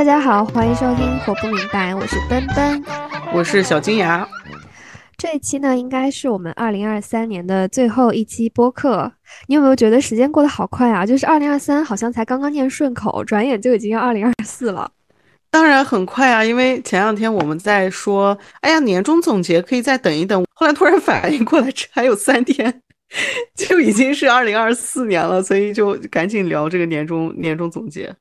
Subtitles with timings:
[0.00, 2.82] 大家好，欢迎收听《活不明白》，我是奔奔，
[3.34, 4.26] 我是小金牙。
[5.18, 9.12] 这一期呢，应该是我们二零二三年的最后一期播客。
[9.46, 11.04] 你有没有觉得时间过得好快啊？
[11.04, 14.90] 就是二零二三好像才刚刚念顺口，转眼就已经要二零二四了。
[15.50, 20.42] 当然很快啊，因为前两天我们在说，哎呀，年终总结可以再等一等。
[20.54, 22.80] 后来突然反应过来，这还有三天，
[23.54, 28.16] 就已经是二零二四年了，所以就赶紧聊这个年终年终总结。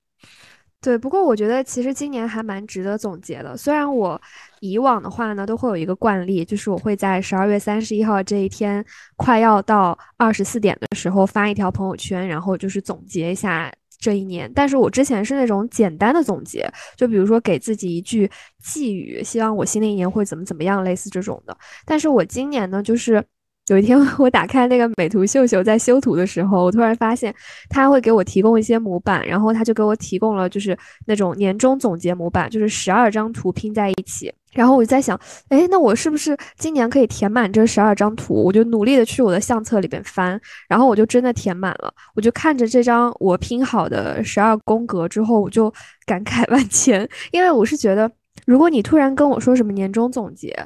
[0.82, 3.58] 对，不过我觉得其实今年还蛮值得总结的。
[3.58, 4.20] 虽然我
[4.62, 8.84] 以往的话呢，都会有一个惯例，就是我会在十二月三十一号这一天
[9.18, 14.50] 快要到二十四点的时候发一条朋友圈，然后就是总结一下这一年。
[14.56, 18.32] 但是我之前是那种简单的总结，就比如说给自己一句
[18.64, 21.58] 寄语，希望我新的一年会怎么怎么样，类似这种的。
[21.86, 23.22] 但是我今年呢，就是。
[23.70, 27.34] 有一天，我打开那个美图秀秀，在修图的时候，我突然发现
[27.70, 34.34] 他会给我提供一些模板，然后他就给我提供了就是那种年终总结模板，就是十二张图拼在一起。
[34.54, 38.44] 然后我就在想，哎，那我是不是今年可以填满这十二张图？
[38.44, 41.94] 我就努力的去我的相册里边翻，然后我就真的填满了。
[42.16, 45.72] 我就看着这张我拼好的十二宫格之后，我就
[46.08, 48.10] 感慨万千，因为我是觉得，
[48.48, 50.58] 如果你突然跟我说什么年终总结。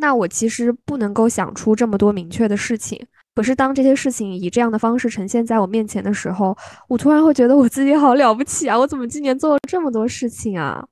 [0.00, 2.98] 那我其实不能够想出这么多明确的事情，
[3.34, 6.56] 可是当这些事情以这样的方式呈现在我面前的时候，
[6.88, 8.78] 我突然会觉得我自己好了不起啊！
[8.78, 10.84] 我怎么今年做了这么多事情啊？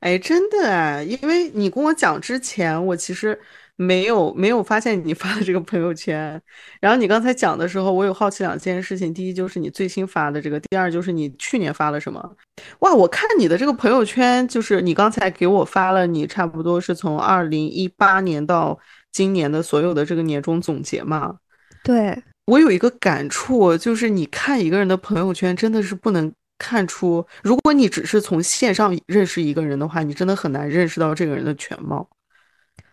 [0.00, 3.38] 哎，真的哎，因为你跟我讲之前，我其实。
[3.80, 6.38] 没有没有发现你发的这个朋友圈，
[6.82, 9.14] 然后你刚才讲的时候，我有好奇两件事情。
[9.14, 12.36] 第一就是你最新发的这个，第二就是你去年发了什么？
[12.80, 18.78] 哇，我看你的这个朋友圈，就是你刚才给我发了，你差不多是从二零一八年到
[19.12, 21.36] 今年的所有的这个年终总结嘛？
[21.82, 32.06] 对我有一个感触，就是你看一个人的朋友圈，真的是不能看出，如果你只是从线上认识一个人的话，你真的很难认识到这个人的全貌。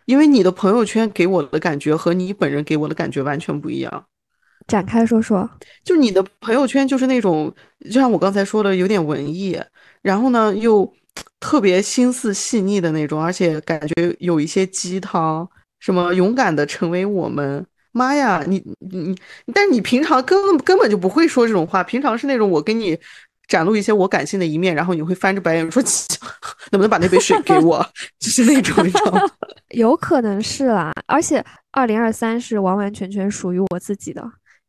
[0.08, 4.06] 因为你的朋友圈给我的感觉和你本人给我的感觉完全不一样，
[4.66, 5.46] 展开说说。
[5.84, 7.54] 就你的朋友圈就是那种，
[7.84, 9.60] 就像我刚才说的，有点文艺，
[10.00, 10.90] 然后呢又
[11.38, 15.46] 特别心思细腻的那种，而且感觉有一些鸡汤，
[15.78, 17.66] 什么勇敢的成为我们。
[17.92, 19.16] 妈呀，你你你，
[19.52, 22.98] 但是你平常根本根本就不会说这种话，平常是那种我跟你。
[23.48, 25.82] 展露一些我感性的一面，然后你会翻着白眼说
[26.70, 27.84] ：“能不能把那杯水给我？”
[28.20, 29.22] 就是那种，你知道吗？
[29.74, 34.22] 有可能是啦，而且二零二三是完完全全属于我自己的。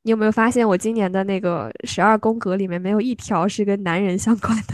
[0.03, 4.73] 你有没有发现，我今年的那个十二宫格里面没有一条是跟男人相关的？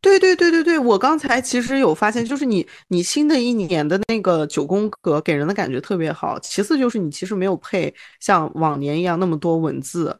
[0.00, 6.38] 对对对对对，我刚才其实有发现，就是你你新的一年的那个九宫格给人的感觉特别好。
[6.40, 10.18] 其次就是你其实没有配像往年一样那么多文字。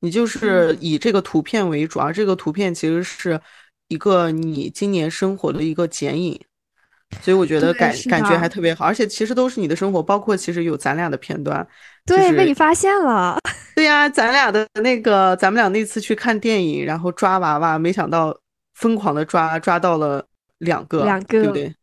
[0.00, 3.40] 你就是以这个图片为主，而这个图片其实是
[3.88, 6.40] 一个你今年生活的一个剪影，
[7.22, 11.66] 所以我觉得感感觉还特别好，而且其实都是你的生活，包括其实有咱俩的片段，
[12.06, 13.38] 对，被你发现了，
[13.74, 18.36] 对呀，咱俩的那个，咱们俩那次去看电影，然后抓娃娃，没想到
[18.74, 20.24] 疯狂的抓抓到了
[20.58, 21.74] 两个，两个，对不对？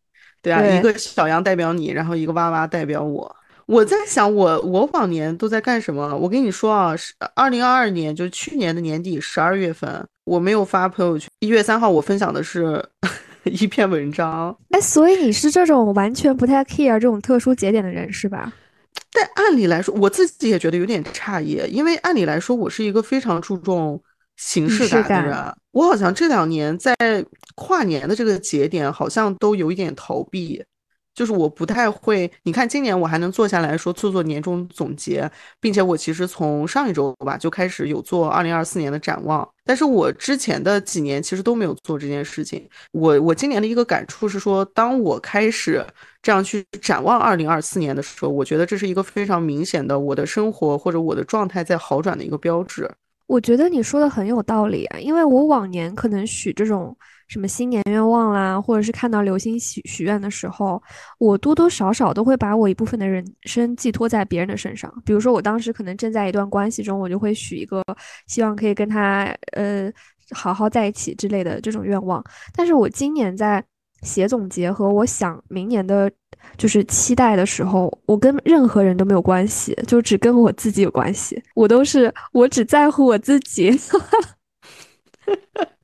[0.41, 3.35] 对啊，一个小羊代表你，然后一个娃娃代表我。
[3.67, 6.15] 我在想，我我往年都在干什么？
[6.15, 11.27] 我跟你说啊，是二零二二年，就是去年的年底十二月份，我没有发朋友圈。
[11.39, 12.83] 一月三号，我分享的是
[13.45, 14.55] 一篇文章。
[14.69, 18.53] 哎，所以你是这种完全不太 care 这种特殊节点的人是吧？
[19.11, 24.01] 但按理来说，我自己也觉得有点诧异，因为按理来说，我是一个非常注重
[24.35, 25.35] 形式感的人。
[25.71, 26.95] 我好像这两年在
[27.55, 30.63] 跨年的这个节点，好像都有一点逃避。
[31.15, 35.31] 就是我不太会，你看今年我还能坐下来说做做年终总结，
[35.61, 42.67] 并且我其实从上一周吧就开始有做二零二四年的展望，但是我之前的几年其实都没有做这件事情。
[42.91, 45.83] 我我今年的一个感触是说，当我开始
[46.21, 52.91] 这样去展望二零二四年的时候，我觉得这是一个非常明显的我的生活或者我的状态在好转的一个标志。
[53.27, 56.93] 我觉得你说的很有道理啊，因为我往年可能许这种。
[57.27, 60.81] 什么新年愿望啦，或者是看到流星许许愿的时候，
[61.17, 64.91] 我多多少少都会把我一部分的人生寄托在别人的身上。
[65.03, 67.83] 比如说，我当时可能正在一段关系中，我就会许一个
[68.27, 69.91] 希望可以跟他呃
[70.31, 72.23] 好好在一起之类的这种愿望。
[72.53, 73.63] 但是我今年在
[74.01, 76.11] 写总结和我想明年的，
[76.57, 81.41] 就是期待的时候，我跟任何人都没有关系，就只跟我自己有关系。
[81.55, 83.71] 我都是我只在乎我自己。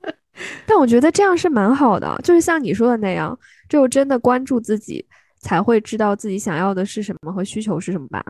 [0.66, 3.38] 但我觉得这样是蛮好的，就是像你说的那样，
[3.70, 5.06] 只有真的关注自己，
[5.40, 8.24] 才会知道自己想要的是什么和需求是什么吧。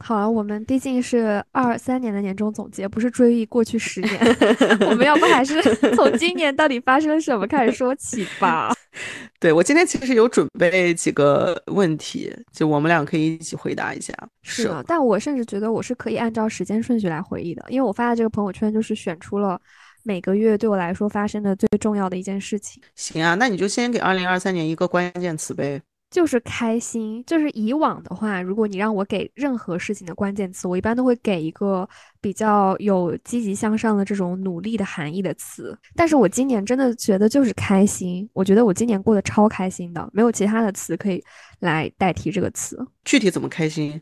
[0.00, 4.18] 好了，我们毕竟是二三年的年终总结，不是追忆过去十年。
[4.86, 5.62] 我们要不还是
[5.96, 8.70] 从今年到底发生了什么开始说起吧？
[9.40, 14.12] 对我今天其实有准备几个问题，就我们俩可以一起回答一下。
[14.42, 19.58] 是的，但我甚至觉得我是可以按照时间顺序来回忆的，因为我发的这个朋友圈就是选出了
[20.04, 22.82] 每个月对我来说发生的最重要的一件事情。
[22.94, 25.80] 行啊，那你就先给二零二三年一个关键词呗。
[26.10, 31.86] 就是开心，就是以往的话，如果你让我给任何事情的关键词，我一般都会给一个
[32.18, 35.78] 比较有积极向上的这种努力的含义的词。
[35.94, 41.22] 但是我今年真的觉得就是开心，我觉得我今年过得超开心的，没有其他的词可以
[41.60, 42.82] 来代替这个词。
[43.04, 44.00] 具体怎么开心？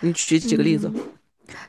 [0.00, 0.90] 你举几个例子？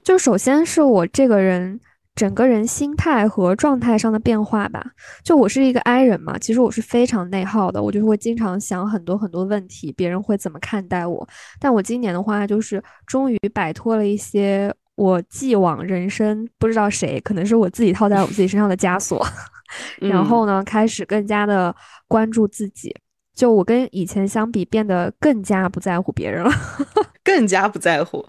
[0.02, 1.80] 就首先是我这个人。
[2.18, 4.84] 整个人心态和状态上的变化吧，
[5.24, 11.28] 就我是一个 I 人嘛，其实我是非常内耗的，我就会经常想很多很多问题，别人会怎么看待我。
[11.60, 19.24] 但我今年的话，就是终于摆脱了一些我既往人生不知道谁，可能是我自己套在我自己身上的枷锁，
[20.02, 21.74] 然后呢，开始更加的
[22.08, 22.96] 关注自己。
[23.36, 26.50] 就我跟以前相比，变得更加不在乎别人了，
[27.24, 28.26] 更加不在乎。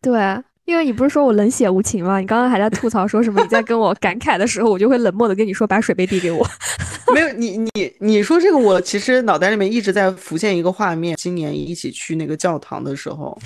[0.00, 0.44] 对。
[0.66, 2.18] 因为你不是说我冷血无情吗？
[2.18, 3.40] 你刚刚还在吐槽说什么？
[3.40, 6.46] 你在跟我感慨的时候，我就会冷漠的跟你说，把水杯递给我。
[7.14, 7.70] 没有你你
[8.00, 11.16] 你说这个，我其实脑袋里面一直在浮现一个画面。
[11.16, 13.38] 今年一起去那个教堂的时候，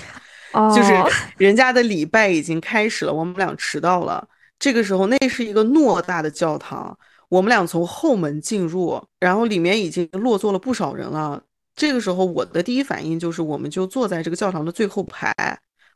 [0.75, 0.91] 就是
[1.37, 4.27] 人家的礼拜已经开始了，我们俩迟到了。
[4.57, 6.97] 这个时候，那是一个偌大的教堂，
[7.29, 11.43] 我们俩从后门进入，然后里面已经落座了不少人了。
[11.75, 15.31] 这个时候，我的第一反应就是，我们就坐在这个教堂的最后排。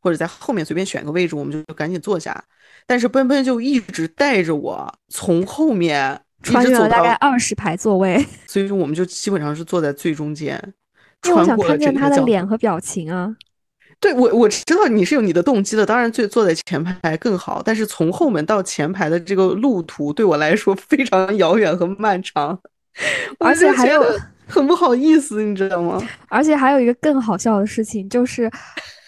[0.05, 2.43] 或者在后面随便选个位置，我们就赶紧坐下。
[2.85, 10.61] 但是奔奔就一直带着我从后面穿越了大概二十排座位， 所以说我们就基本上是坐在最中间。
[11.25, 13.35] 因为我想看见他的脸和表情啊。
[13.99, 17.63] 对我我知道你是有你的动机的，当然最坐在前排更好。
[17.65, 22.59] 但是从后门到前排的这个路途对我来说非常遥远和漫长，
[23.39, 24.03] 而且还有
[24.45, 25.99] 很不好意思，你知道吗？
[26.29, 28.51] 而且还有一个更好笑的事情就是。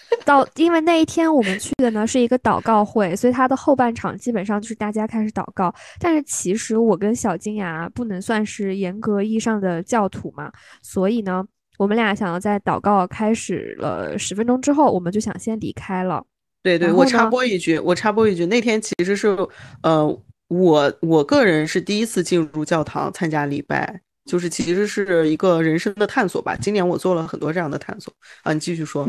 [0.23, 5.73] 到，因为那一天我们去的呢是一个祷告会，所以它的后半场基本上就是大家开始祷告。
[5.99, 10.51] 但是其实我跟小金牙不能算是严格意义上的教徒嘛，
[10.81, 11.45] 所以呢，
[11.77, 16.23] 我们俩想要在祷告开始了十分钟之后，我们就想先离开了。
[16.63, 19.27] 对对，我插播一句，我插播一句，那天其实是，
[19.83, 24.01] 呃，我我个人是第一次进入教堂参加礼拜。
[24.27, 26.53] 就是其实是一个人生的探索吧。
[26.53, 28.13] 今年我做了很多这样的探索
[28.43, 29.07] 啊，你继续说。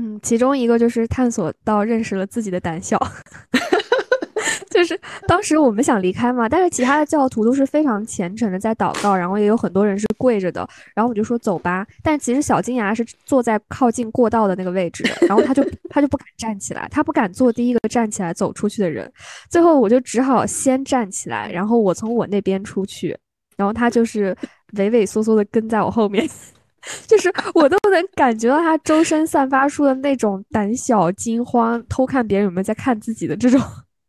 [0.00, 2.96] 嗯，其中一个就是探索到认识了自己的胆小。
[4.70, 10.64] 就是当时我们想离开嘛，但是其他的教徒都是非常虔诚的在祷告，然后也有很多人是跪着的。
[10.94, 19.10] 然后我就说走吧，但其实小金牙是坐在靠近过道的那个位置，然后他就他就不敢站起来，他不敢做第一个站起来走出去的人。
[19.50, 23.18] 最后我就只好先站起来，然后我从我那边出去。
[23.56, 24.36] 然后他就是
[24.78, 26.24] 畏畏缩缩的跟在我后面，
[27.06, 33.60] 就是我都能感觉到他周身散发出的那种胆小、惊慌、偷看别人有没有在看自己的这种。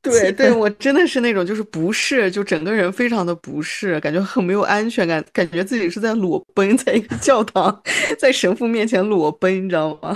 [0.01, 7.81] 对对， 我真的是那种就是不适，就整个人非常的不适，感觉很没有安全感，感觉自己是在裸奔，在一个教堂，
[8.17, 10.15] 在神父面前裸奔，你知道吗？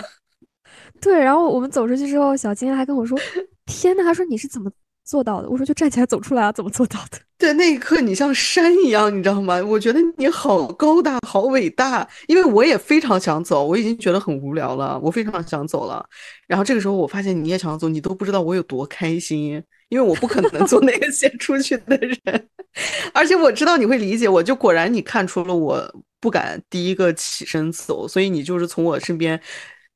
[1.01, 3.19] 对，然后我们走出去之后，小金还跟我说
[3.65, 4.71] ：“天呐，他说你是怎么？”
[5.03, 7.17] 做到的，我说就站起来走出来啊，怎么做到的？
[7.37, 9.61] 对，那一刻你像山一样，你知道吗？
[9.61, 12.07] 我觉得你好高大，好伟大。
[12.27, 16.05] 因为我也非常想走，我已经觉得很无聊了，我非常想走了。
[16.47, 22.49] 然后这个时候我发现你也想走，你都不知道我有多开心，因为我不可能做那个先出去的人，
[23.13, 24.41] 而且我知道你会理解我。
[24.41, 25.83] 就果然你看出了我
[26.21, 29.37] 不敢第一个起身走，所以你就是从我身边。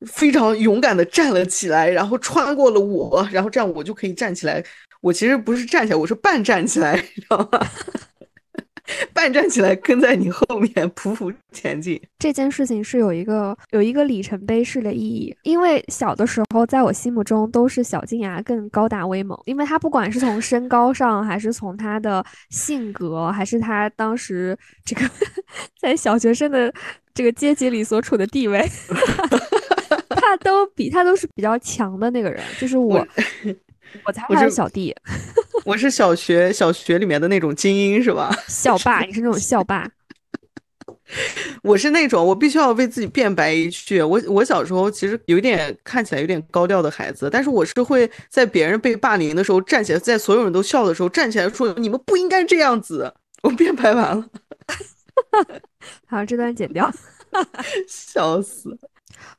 [0.06, 4.64] 非常勇敢的站了起来，然后穿过了我，然后这样我就可以站起来。
[5.02, 7.60] 我其实不是站起来，我是半站起来，你知道吗？
[9.14, 12.02] 半站起来跟在你后面匍匐前进。
[12.18, 25.02] 这件事情是有一个有一个里程碑式的意义，因为小的时候在我心目中都是小金牙更高大威猛，因为他不管是从身高上，还是从他的性格，还是他当时这个
[25.82, 26.74] 在小学生的
[27.14, 28.66] 这个阶级里所处的地位。
[30.10, 33.06] 他都比他都是比较强的那个人，就是我，
[34.04, 34.96] 我才他的小弟。
[35.66, 38.34] 我是小学小学里面的那种精英，是吧？
[38.48, 39.90] 校霸，你是那种校霸。
[41.64, 44.02] 我是那种我必须要为自己辩白一句。
[44.02, 53.14] 我我小时候其实有一点看起来有点高调的孩子，但是我是会在别人被霸凌的时候站起来，在所有人都笑的时候站起来说：“你们不应该这样子。”
[53.44, 54.26] 我辩白完了。
[56.08, 56.92] 好，这段剪掉。
[57.88, 58.78] 笑死。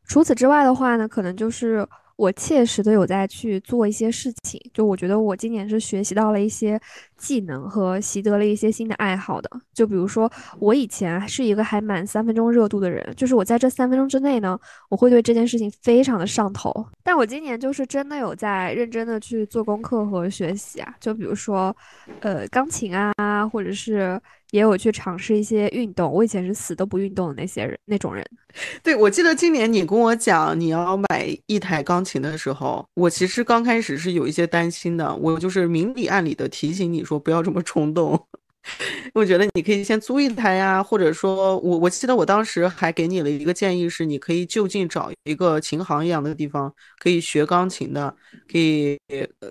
[0.07, 1.87] 除此之外的话呢，可能就是
[2.19, 4.61] 我切实的有在去做一些事情。
[4.75, 6.81] 就我觉得我今年是学习到了一些
[7.19, 9.51] 技能和习得了一些新的爱好的。
[9.75, 14.59] 就比如说，我以前是一个还蛮三分钟热度的人，就是我在这三分钟之内呢，
[14.89, 16.87] 我会对这件事情非常的上头。
[17.03, 21.77] 但我今年就是真的有在认真的去做功课和学习啊，就比如说，
[22.21, 24.19] 呃，钢琴啊，或者是。
[24.53, 28.25] 也有去尝试一些运动，我以前是死都不运动的那些人那种人。
[28.83, 38.29] 对，我记得今年你跟我讲你要买一台钢琴的时候，我其实刚开始是有一些担心的，我就是明里暗里的提醒你说不要这么冲动。
[39.15, 48.15] 我觉得你可以先租一台呀，或者说我我记得我当时还给你了一个建议是，你可以就近找一个琴行一样的地方，可以学钢琴的，
[48.51, 48.99] 可以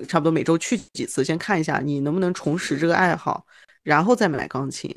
[0.08, 3.44] 差不多每周去几次，先看一下你能不能重拾这个爱好。
[3.84, 4.94] 然后再买钢琴，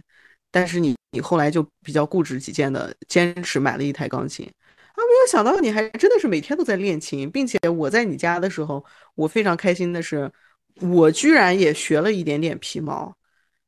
[0.50, 4.98] 但是你你后来就比较固执己见的坚持买了一台钢琴啊！
[4.98, 10.30] 没有想到你还真的是每天都在练琴，并且我在你家的时候，我非常开心的是，
[10.80, 13.12] 我居然也学了一点点皮毛，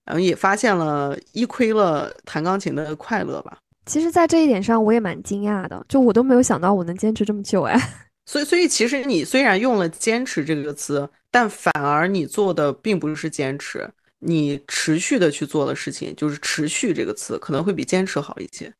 [0.05, 3.59] 然后也发现了一窥了弹钢琴的快乐吧。
[3.87, 7.77] 其实，在这一点上，我也蛮惊讶的，就我都没有想到我能坚持这么久哎。
[8.27, 13.91] 所以，所以其实你虽然用了“坚持”这个词，但反而你做的并不是坚持。
[14.21, 18.73] 你持续的去做的事情，就是“持续”这个词可能会比坚持好一些。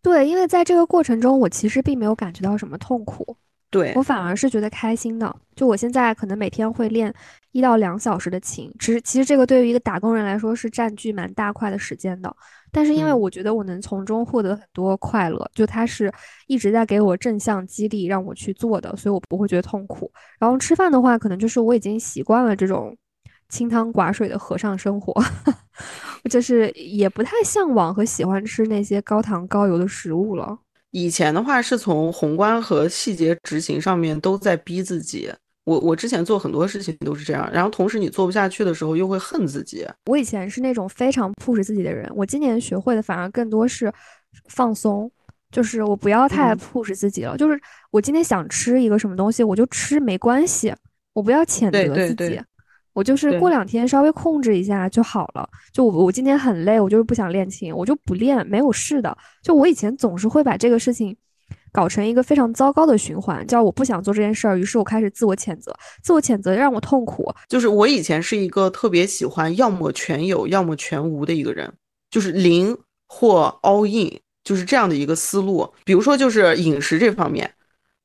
[0.00, 3.36] 对，因为在这个过程中，我其实并没有感觉到什么痛苦，
[3.74, 5.34] 对我反而是觉得开心的。
[5.56, 7.12] 就我现在可能每天会练
[7.50, 12.34] 一到两小时的琴，其实其实这个对于一个打工人来说是占据蛮大块的时间的。
[12.70, 16.12] 但是因为我觉得我能从中获得很多快乐，就它是
[16.46, 20.10] 一直在给我正向激励，让我去做的，所以我不会觉得痛苦。
[20.38, 22.96] 然后吃饭的话，可能就是我已经习惯了这种。
[23.50, 25.14] 清汤寡水的和尚生活，
[26.28, 30.58] 就是也不太向往和喜欢吃那些高糖高油的食物了。
[30.94, 35.28] 以前的话是从宏观和细节执行上面都在逼自己。
[35.64, 39.84] 我我之前做很多事情都是这样，然后同时你做不下去的时候又会恨自己。
[40.06, 43.92] 我以前是那种非常 push 自己的人，我今年学会的反而更多是
[44.48, 45.10] 放松，
[45.50, 47.36] 就是我不要太 push 自己了。
[47.36, 47.60] 就是
[47.90, 50.72] 我今天想吃一个什么东西，我就吃没关系，
[51.12, 52.40] 我不要谴责自己。
[52.94, 55.46] 我就是过两天稍微控制一下就好了。
[55.72, 59.14] 就我我今天很累，我就是不想练琴，我就不练，没有事的。
[59.42, 61.14] 就我以前总是会把这个事情
[61.72, 67.30] 搞成一个非常糟糕的循环，叫我不想做这件事儿，于是我开始自我谴责，自我谴责让我痛苦。
[67.48, 71.70] 就是我以前是一个特别喜欢要么全有，要么全无的一个人，
[72.10, 75.68] 就是零或 all in，就是这样的一个思路。
[75.84, 77.50] 比如说就是饮食这方面。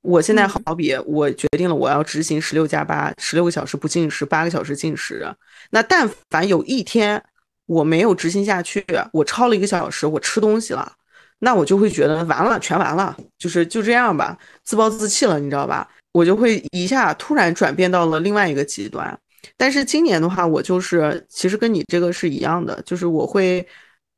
[0.09, 5.23] 我现在好比我决定了我要执行十六加八，十六个小时不进食，八个小时进食。
[5.69, 7.23] 那但凡有一天
[7.67, 10.91] 我没有执行下去，我超了一个小时，我吃东西了，
[11.37, 15.87] 那我就会觉得完了，全完了，就是就这样吧，自暴自弃了，你知道吧？
[16.11, 19.15] 我就会一下突然转变到了另外一个极端。
[19.55, 23.63] 但是今年的话，我就是其实跟你这个是一样的，就是我会。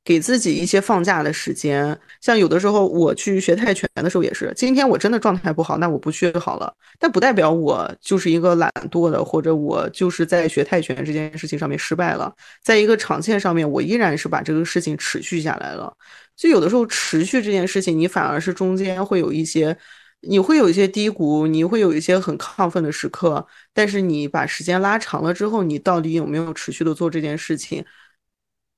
[0.03, 6.73] 给自己一些放假的时间，像有的时候我去学泰拳的时候也是，今天我真的状态不好，那我不去好了。
[6.99, 12.33] 但不代表我就是一个懒惰的，或者我就是在学泰拳这件事情上面失败了。
[12.63, 15.95] 在一个长线上面，我依然是把这个事情持续下来了。
[16.35, 19.77] 就有的时候持续这件事情，你反而是中间会有一些，
[20.21, 23.45] 你会有一些低谷，你会有一些很亢奋的时刻。
[23.71, 27.85] 但是你把时间拉长了之后，你到底有没有持续的做这件事情？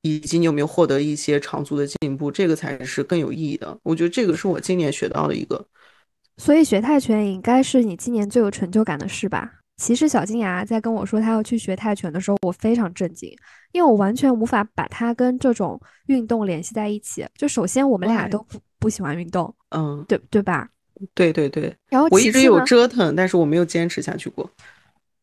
[0.03, 3.75] 以及你有没有获得一些长足的进步，这个才是更有意义的。
[3.83, 5.65] 我觉得这个是我今年学到的一个。
[6.37, 9.51] 所以学泰拳应该是你今年最有成就感的事吧？
[9.77, 13.29] 其实小金牙在跟我说他要去学泰拳的时候，我非常震惊，
[13.71, 17.25] 因为我完全无法把它跟这种运动联系在一起。
[17.35, 20.69] 就首先我们俩都不不喜欢运动，嗯，对对吧？
[21.13, 21.75] 对对对。
[21.89, 24.49] 然后我一直有折腾，但是我没有坚持下去过。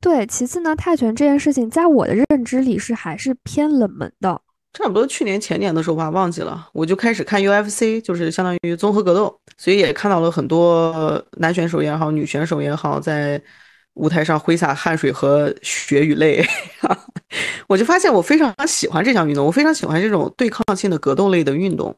[0.00, 4.40] 对，其次呢，泰拳这件事情在我的认知里是还是偏冷门的。
[4.72, 13.42] 差不多去年前年的时候吧，忘记了，我就开始看 UFC，就是相当于综合格斗，所以也看到了很多男选手也好，女选手也好，在
[13.94, 16.40] 舞台上挥洒汗水和血与泪，
[17.66, 21.94] 我就发现我非常喜欢这项运动，我非常喜欢这种对抗性的格斗类的运动，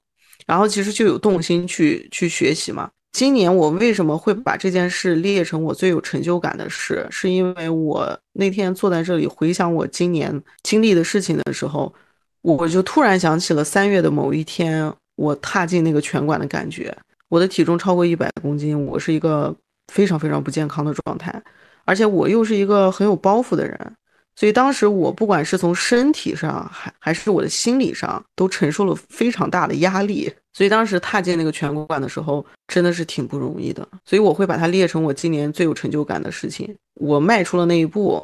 [0.47, 2.91] 然后其实就有动心去去学习嘛。
[3.13, 11.95] 今年我为什么会把这件事列成我最有成就感的事，是因为我那天坐在这里回想我今年经历的事情的时候。
[12.43, 16.95] 我就突然想起了三月的某一天，我踏进那个拳馆的感觉。
[17.29, 19.55] 我的体重超过一百公斤，我是一个
[19.93, 21.43] 非常非常不健康的状态，
[21.85, 23.95] 而且我又是一个很有包袱的人，
[24.37, 30.31] 所以当时我不管是从身体上还还是我的心理上，都承受了非常大的压力。
[30.53, 33.87] 所以当时踏进那个拳馆的时候，真的是挺不容易的。
[34.05, 36.77] 所以我会把它列成我今年最有成就感的事情。
[37.01, 38.23] 我迈出了那一步，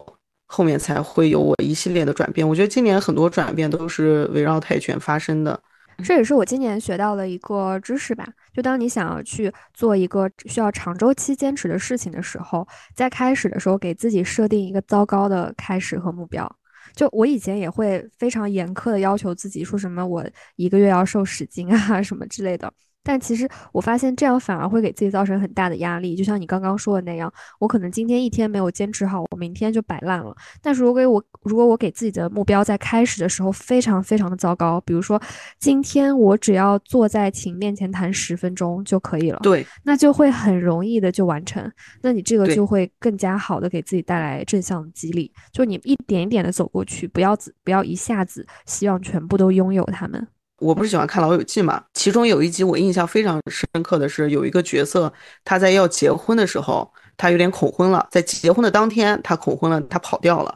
[0.49, 2.47] 后面才会有我一系列的转变。
[2.47, 5.61] 我觉得今年很多转变都是围绕泰拳发生的。
[6.05, 8.27] 这也是我今年学到的一个知识吧。
[8.53, 16.51] 就当你想要去做一个需要长周期坚持的事情的时候，在开始的时候给自己设定一个糟糕的开始和目标。
[16.95, 20.25] 就我以前也会非常严苛的要求自己，说什么我
[20.57, 22.73] 一个月要瘦十斤啊什么之类的。
[23.09, 30.37] 但其实我发现这样反而会给自己造成很大的压力，就像你刚刚说的那样，我可能今天一天没有坚持好，我明天就摆烂了。
[30.61, 35.19] 但是如果我如果我给自己的目标在开始的时候非常非常的糟糕，比如说
[35.59, 41.73] 今天我只要坐在琴面前弹十分钟就可以了，对，那就会很容易的就完成。
[42.03, 47.35] 那你这个就会更加好的给自己带来正向激励，就你一点一点的走过去，不要
[47.65, 50.29] 不要一下子希望全部都拥有他们。
[50.59, 51.83] 我不是喜欢看《老友记》嘛？
[51.95, 55.13] 其中有一集我印象非常深刻的是，有一个角色
[55.45, 58.07] 他在要结婚的时候，他有点恐婚了。
[58.11, 60.55] 在结婚的当天，他恐婚了，他跑掉了。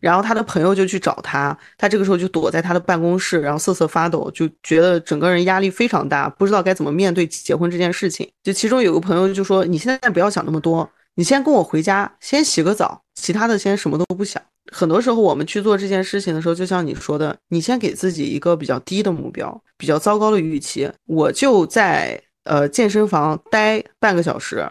[0.00, 8.28] 然后他的朋友就去找他，他这个时候就躲在他的办公室，然后瑟瑟发抖，就觉得整个人压力非常大，不知道该怎么面对结婚这件事情。
[8.42, 20.90] 就其中有个朋友就说：“你现在不要想那么多，你先跟我回家，先洗个澡，其他的先什么都不想。”很多时候，我们去做这件事情的时候，就像你说的，你先给自己一个比较低的目标，比较糟糕的预期。
[21.06, 24.64] 我就在呃健身房待半个小时，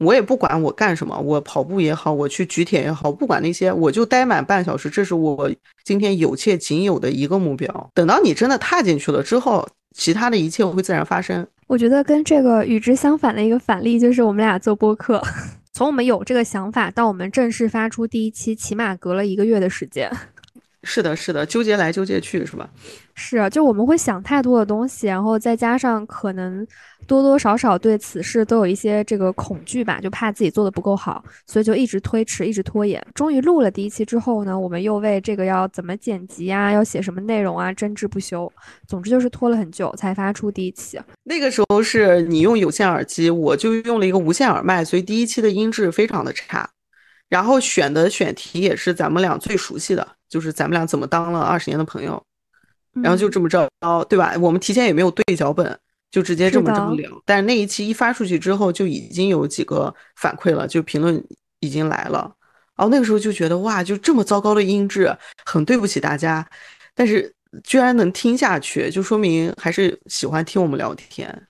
[0.00, 5.50] 我也不管我干什么，我跑步也好，我去举铁也好，不管那些，我就待满半小时，这是我
[5.84, 7.90] 今天有且仅有的一个目标。
[7.94, 9.66] 等到你真的踏进去了之后，
[9.96, 11.46] 其他的一切会自然发生。
[11.66, 15.22] 我觉得跟这个与之相反的一个反例就是我们俩做播客。
[15.78, 20.10] 从我们有这个想法到我们正式发出第一期，起码隔了一个月的时间。
[20.90, 22.66] 是的，是的，纠结来纠结去，是吧？
[23.14, 26.66] 是，就我们会想太多的东西，然后再加上可能
[27.06, 33.04] 多多少少对此事都有一些这个恐惧吧，就怕自己做的不够好，所以就一直推迟，一直拖延。
[33.14, 38.50] 终于录了第一期之后呢，我们又为这个要怎么剪辑啊，要写什么内容啊，争执不休。
[38.86, 40.98] 总之就是拖了很久才发出第一期。
[41.24, 46.70] 那个时候是你用有线耳机，我就用了一个无线耳麦，所以第一期的音质非常的差。
[47.28, 52.22] 然后选的选题也是咱们俩最熟悉的，就是咱们俩怎么当了二十年的朋友，
[53.02, 53.68] 然后就这么着，
[54.08, 54.34] 对吧？
[54.40, 55.78] 我们提前也没有对脚本，
[56.10, 57.10] 就直接这么这么聊。
[57.26, 61.22] 但是那一期一发出去之后，就已经有几个反馈了，就评论
[61.60, 62.32] 已经来了。
[62.76, 65.14] 然后那个时候就觉得哇，就这么糟糕的音质，
[65.44, 66.48] 很对不起大家。
[66.94, 67.32] 但是
[67.64, 71.47] 居然能听下去，就说明还是喜欢听我们聊天。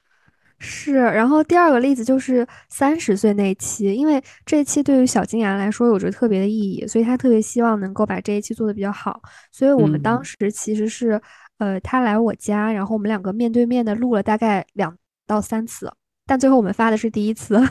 [0.61, 9.21] 是，然后第二个例子就是三十岁那期，因为这一期对于小金牙来说有着特别的意义，所以他特别希望能够把这一期做的比较好。
[9.53, 11.21] 所以我们当时其实是，
[11.59, 15.93] 呃，他来我家，然后我们两个面对面的录了大概两到三次，
[16.27, 17.63] 但最后我们发的是第一次。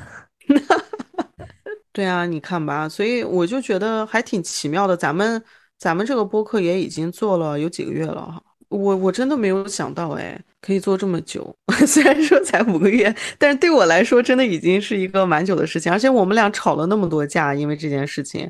[1.92, 4.96] 对啊，你看吧，所以我就觉得还挺奇妙的。
[4.96, 5.44] 咱们
[5.78, 8.42] 咱们这个播客也已经做了有几个月了哈。
[8.70, 11.56] 我我真的没有想到，哎，可以做这么久。
[11.88, 15.90] 虽然说才五个月，但是对我来说，真的已经是一个蛮久的事情。
[15.92, 18.50] 而且我们俩吵了那么多架，因为这件事情，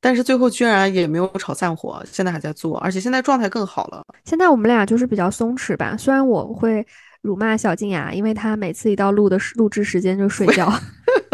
[0.00, 4.02] 但是最后居然也没有吵散伙，现在还在做，而且现在状态更好了。
[4.24, 5.94] 现在我们俩就是比较松弛吧。
[5.98, 6.86] 虽然我会
[7.20, 10.72] 辱骂小静雅，因为她每次一到录的录制时间就睡觉。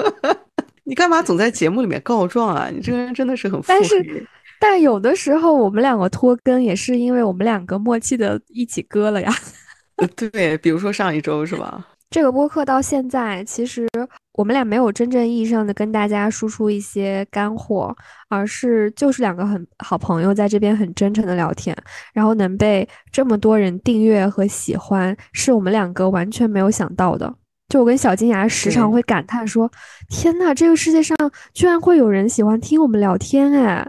[0.83, 2.68] 你干嘛总在节目里面告状啊？
[2.73, 4.27] 你这个人真的是很但是。
[4.66, 9.31] 但有的时候我们两个拖更也是因为我们两个默契的一起割了呀。
[10.16, 11.87] 对，比如说上一周是吧？
[12.09, 13.87] 这个播客到现在，其实
[14.33, 17.94] 我们俩没有真正意义上的跟大家输出一些干货，
[18.31, 21.77] 而是就是两个很好朋友在这边很真诚的聊天，
[22.14, 27.33] 然后能被这么多人订阅和喜欢，是我们两个完全没有想到的。
[27.68, 29.70] 就我跟小金牙时常会感叹说
[30.09, 31.16] ：“天呐，这个世界上
[31.53, 33.87] 居然会有人喜欢听我们聊天哎！”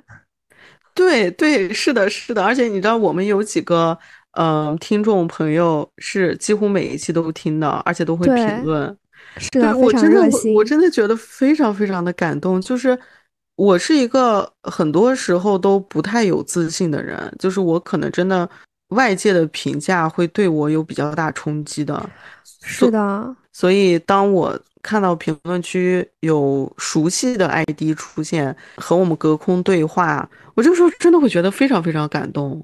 [0.96, 3.96] 对对，是的，是的，而且你知道，我们有几个
[4.32, 8.98] 嗯听众朋友是几乎每一期都听的，而且都会评论，
[9.38, 9.50] 是。
[9.60, 12.62] 的，我真的我真的觉得非常非常的感动。
[12.62, 12.98] 就是
[13.58, 18.50] 我是一个很多时候都不太有自信的人，就是我可能真的
[18.90, 22.10] 外界的评价会对我有比较大冲击的，
[22.64, 23.36] 是的。
[23.52, 32.64] 所以当我看到评论区有熟悉的 ID 出现和我们隔空对话，我这个时候真的会觉得非常非常感动。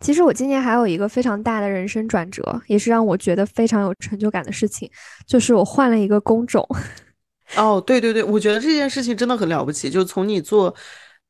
[0.00, 4.90] 其实我今年还有一个非常大的人生转折，也是让我觉得非常有成就感的事情，
[5.26, 6.68] 就是我换了一个工种。
[7.56, 9.88] 哦，对对对，我觉得这件事情真的很了不起。
[9.88, 10.74] 就从你做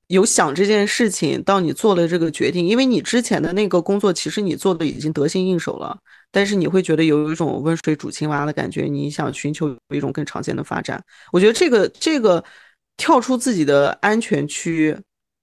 [0.09, 5.99] 有想这件事情，到你做了这个决定，因为你之前的那个工作其实你做的已经得心应手了，
[6.31, 11.03] 但是你会觉得有一种温水煮青蛙的感觉，你想寻求一种更长线的发展。
[11.33, 12.42] 我觉得这个这个
[12.97, 14.97] 跳出自己的安全区，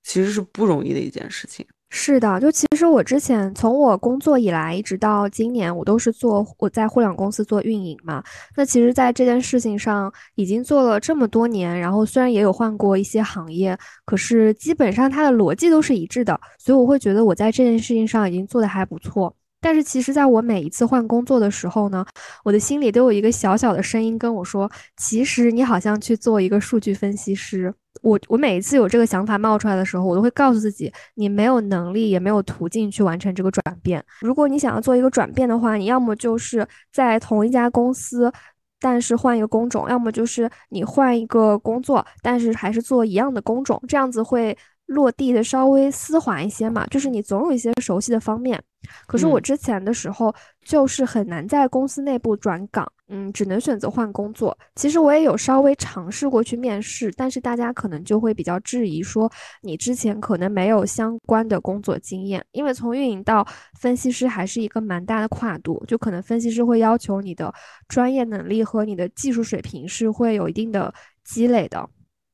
[0.03, 1.65] 其实是不容易的一件事情。
[1.95, 8.21] 是的，就其实我之前从我工作以来，一直到今年，我都是做我在互联网公司做运营嘛。
[8.57, 19.33] 那其实，在这件事情上已经做了这么多年，然后虽然也有换过一些行业，可是基本上它的逻辑都是一致的，所以我会觉得我在这件事情上已经做得还不错。
[19.61, 22.03] 但是其实，在我每一次换工作的时候呢，
[22.43, 27.71] 我的心里都有一个小小的声音跟我说：“其实你好像去做一个数据分析师。”
[28.03, 34.03] 我我每一次有这个想法冒出来的时候，我都会告诉自己：你没有能力，也没有途径去完成这个转变。
[34.19, 38.31] 如果你想要做一个转变的话，你要么就是在同一家公司，
[38.79, 44.55] 但是换一个工种；要么就是你换一个工作，但是还是做一样的工种，这样子会。
[44.87, 48.61] 落地的稍微丝滑一些嘛，就是你总有一些熟悉的方面。
[49.07, 50.33] 可是我之前的时候
[50.65, 54.55] 就是很难在公司内部转岗，嗯，只能选择换工作。
[54.75, 63.47] 其实我也有稍微尝试过去面试，但是大家可能就会比较质疑，说你之前可能没有相关的工作经验，因为从运营到
[63.79, 67.53] 分析师还是一个蛮大的跨度，就可能分析师会要求你的
[67.87, 70.93] 专业能力和你的技术水平是会有一定的
[71.23, 71.89] 积累的，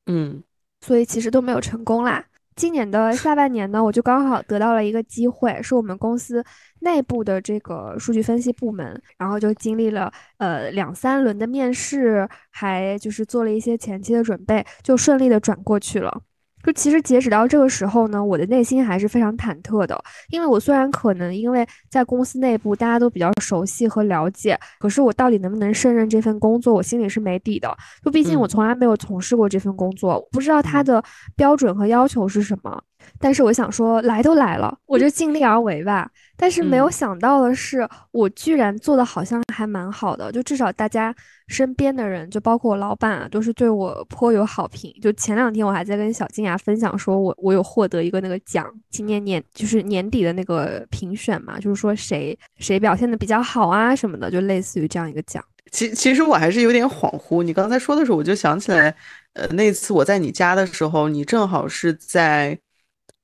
[0.06, 0.42] 嗯，
[0.80, 2.24] 所以其实都没有成功啦。
[2.60, 6.44] 今年的下半年呢，我就刚好得到了一个机会，是我们公司
[6.80, 16.20] 内部的这个数据分析部门，然后就经历了呃两三轮的面试，还就是做了一些前期的准备，就顺利的转过去了。
[16.64, 27.74] 就其实截止到这个时候呢，我的内心还是非常忐忑的，因为我虽然可能因为在公司内部大家都比较熟悉和了解，可是我到底能不能胜任这份工作，我心里是没底的。
[28.04, 31.02] 就毕竟我从来没有从事过这份工作，不知道它的
[31.36, 32.82] 标准和要求是什么。
[33.18, 36.10] 但是我想说，来都来了，我就尽力而为吧。
[36.36, 41.14] 但是没有想到的是，我居然做的好像还蛮好的，就至少大家
[41.48, 44.90] 身边的人，就包括我老板啊，都是对我颇有好评。
[45.02, 55.44] 就前两天我还在跟小金牙分享，说我我有获得一个那个奖，今年年就是年底的那个评选嘛，就是说谁谁表现的比较好啊什么的，就类似于这样一个奖。
[55.70, 58.94] 其其实我还是有点恍惚，你刚才说的时候，我就想起来，
[59.34, 62.58] 呃，那次我在你家的时候，你正好是在。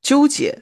[0.06, 0.56] 纠结，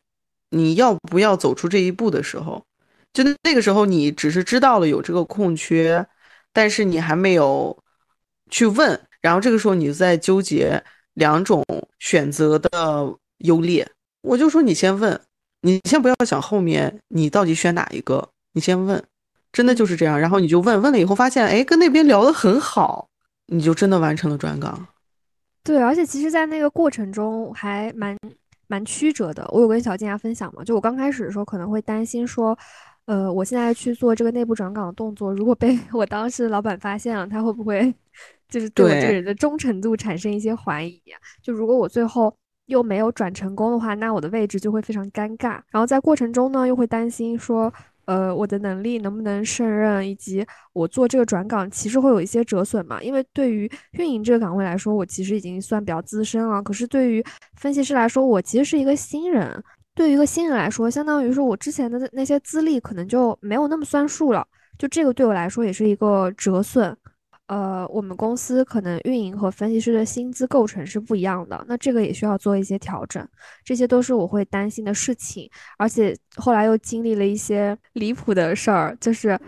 [0.48, 2.64] 你要不要走出这一步的时候，
[3.12, 6.06] 就那个时候，你只是知道了有这个空缺，
[6.50, 7.76] 但是你还没有
[8.48, 8.98] 去问。
[9.20, 11.62] 然后这个时候，你在纠结两种
[11.98, 13.86] 选择的优劣。
[14.22, 15.20] 我就说，你先问，
[15.60, 19.04] 你先不要想后面你到底选哪一个，你先问，
[19.52, 20.18] 真的就是这样。
[20.18, 23.06] 然后你就问问了以后，发现哎，跟那边聊得很好，
[23.48, 24.86] 你就真的完成了转岗。
[25.62, 28.16] 对，而且其实，在那个过程中还蛮。
[28.66, 32.56] 蛮曲折的，我有跟小静雅分享嘛，就我刚开始的时候可能会担心说，
[33.06, 37.94] 呃，我现在去做这个内部转岗的动作，如果被 我当时老板发现了，他会不会
[38.48, 41.02] 就是对我这个人的忠诚度产生一些怀疑？
[41.42, 42.34] 就如果我最后
[42.66, 45.60] 又没有转成功的话，那我的位置就会非常尴尬。
[45.70, 47.72] 然后在过程中呢，又会担心说。
[48.06, 53.02] 呃，我的能力能不能胜任，以及我做这个转岗，其实会有一些折损嘛？
[53.02, 56.62] 因为对于运营这个岗位来说，我其实已经算比较资深了。
[56.62, 57.24] 可是对于
[57.56, 59.62] 分析师来说，我其实是一个新人。
[59.94, 64.46] 对于一个新人来说，相当于说我之前的那些资历可能就没有那么算数了。
[64.76, 66.96] 就这个对我来说也是一个折损。
[67.46, 73.26] 呃，我们公司可能运营和分析师的薪资构成是不一样的，那这个也需要做一些调整，
[73.62, 75.48] 这些都是我会担心的事情。
[75.76, 79.38] 而且后来又经历了一些离谱的事儿，就是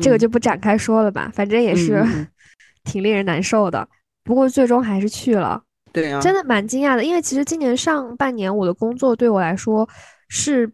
[0.00, 2.02] 这个就不展开说了吧，反正也是
[2.84, 3.86] 挺令人难受的。
[4.24, 5.62] 不过最终还是去了，
[5.92, 9.86] 对啊，真的蛮惊讶的，因为其实今年上半年我的工作对我来说
[10.28, 10.72] 是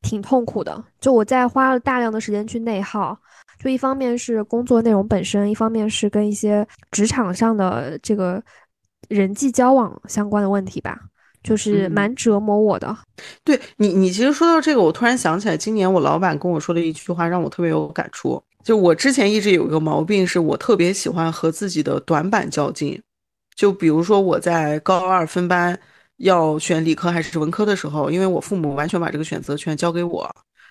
[0.00, 3.18] 挺痛苦的，就我在花了大量的时间去内耗。
[3.58, 8.42] 就一方面是工作内容本身，一方面是跟一些职场上的这个
[9.08, 10.98] 人际交往相关的问题吧，
[11.42, 12.96] 就是蛮折磨我的。
[13.42, 18.42] 对你，你其实说到这个，我突然想起来，今年我老板跟我说的一句话，让我特别有感触。
[18.62, 23.00] 就我之前一直有一个毛病，是我特别喜欢和自己的短板较劲。
[23.56, 25.76] 就比如说我在高二分班
[26.18, 30.30] 要选理科还是文科的时候，因为我父母完全把这个选择权交给我。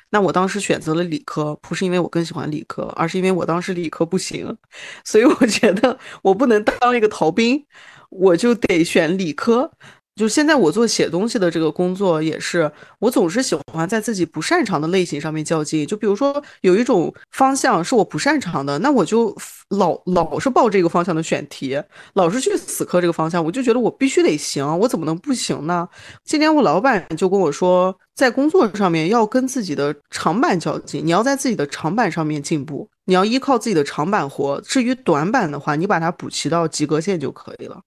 [0.10, 4.58] 那我当时选择了理科，不是因为我更喜欢理科，而是因为我当时理科不行，
[5.04, 7.66] 所以我觉得我不能当一个逃兵，
[8.10, 9.72] 我就得选理科。
[10.18, 15.86] 就现在我做写东西的这个工作也是，我总是喜欢在自己不擅长的类型上面较劲。
[15.86, 19.34] 就比如说有一种方向是我不擅长的，那我就
[19.70, 21.80] 老老是报这个方向的选题，
[22.16, 25.88] 老是去死磕这个方向，我就觉得我必须得行，我怎么能不行呢？
[26.26, 34.60] 今天我老板就跟我说，在工作上面要跟自己的长板较劲，你要在自己的长板上面进步，你要依靠自己的长板活。
[34.62, 37.80] 至于短板的话，你把它补齐到及格线就可以了。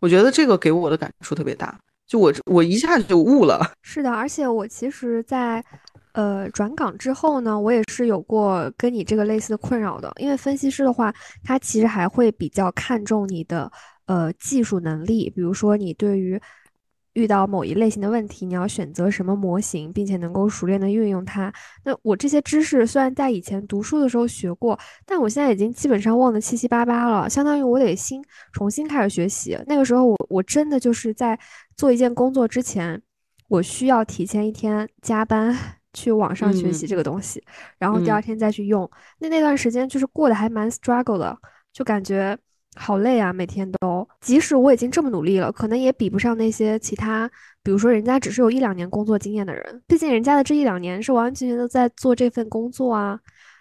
[0.00, 3.60] 我觉得这个给我的感触特别大，就我我一下子就悟了。
[3.82, 5.64] 是的，而且我其实，在
[6.12, 10.10] 呃转岗之后呢，我也是有过跟你这个类似的困扰的。
[10.16, 13.70] 因为分析师的话，他其实还会比较看重你的
[14.06, 16.40] 呃技术能力，比如说你对于。
[17.14, 21.52] 遇到某一类型的问题，你要选择什么模型，并且能够熟练的运用它。
[21.84, 29.58] 那我这些知识虽然在以前读书的时候学过，但我现在已经基本上忘得七七八八了，相当于我得新重新开始学习。
[29.66, 31.38] 那个时候，我我真的就是在
[31.76, 33.00] 做一件工作之前，
[33.48, 35.56] 我需要提前一天加班
[35.92, 37.42] 去网上学习这个东西，
[37.78, 38.88] 然后第二天再去用。
[39.18, 41.36] 那那段时间就是过得还蛮 struggle 的，
[41.72, 42.38] 就感觉。
[42.76, 44.08] 好累啊，每天都。
[44.20, 47.28] 即使我已经这么努力了，可能也比不上那些其他，
[47.64, 49.82] 比如说人家只是有一两年工作经验的人。
[49.88, 53.18] 毕竟人家的这一两年是完完全全的在做这份工作啊。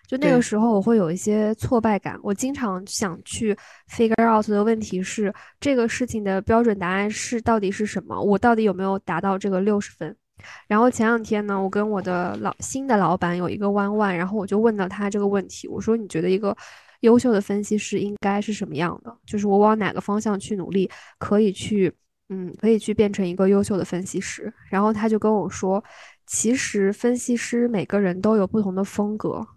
[0.08, 2.20] 就那个时候，我会有一些挫败感。
[2.22, 3.56] 我经常想去
[3.92, 8.20] figure out 的问题是，这个事情的标准答案是到底是什么？
[8.22, 10.16] 我到底有没有达到这个六十分？
[10.68, 16.56] 然后前两天呢，我跟我的老新的老板有一个弯弯，然后我就问到他这个问题，我说你觉得一个。
[17.02, 19.18] 优秀的分析师应该是什么样的？
[19.26, 21.94] 就是我往哪个方向去努力，可以去，
[22.30, 24.54] 嗯，可以去变成一个优秀的分析师。
[24.70, 25.84] 然后他就跟我说，
[26.26, 29.48] 其实分析师每个人都有不同的风格，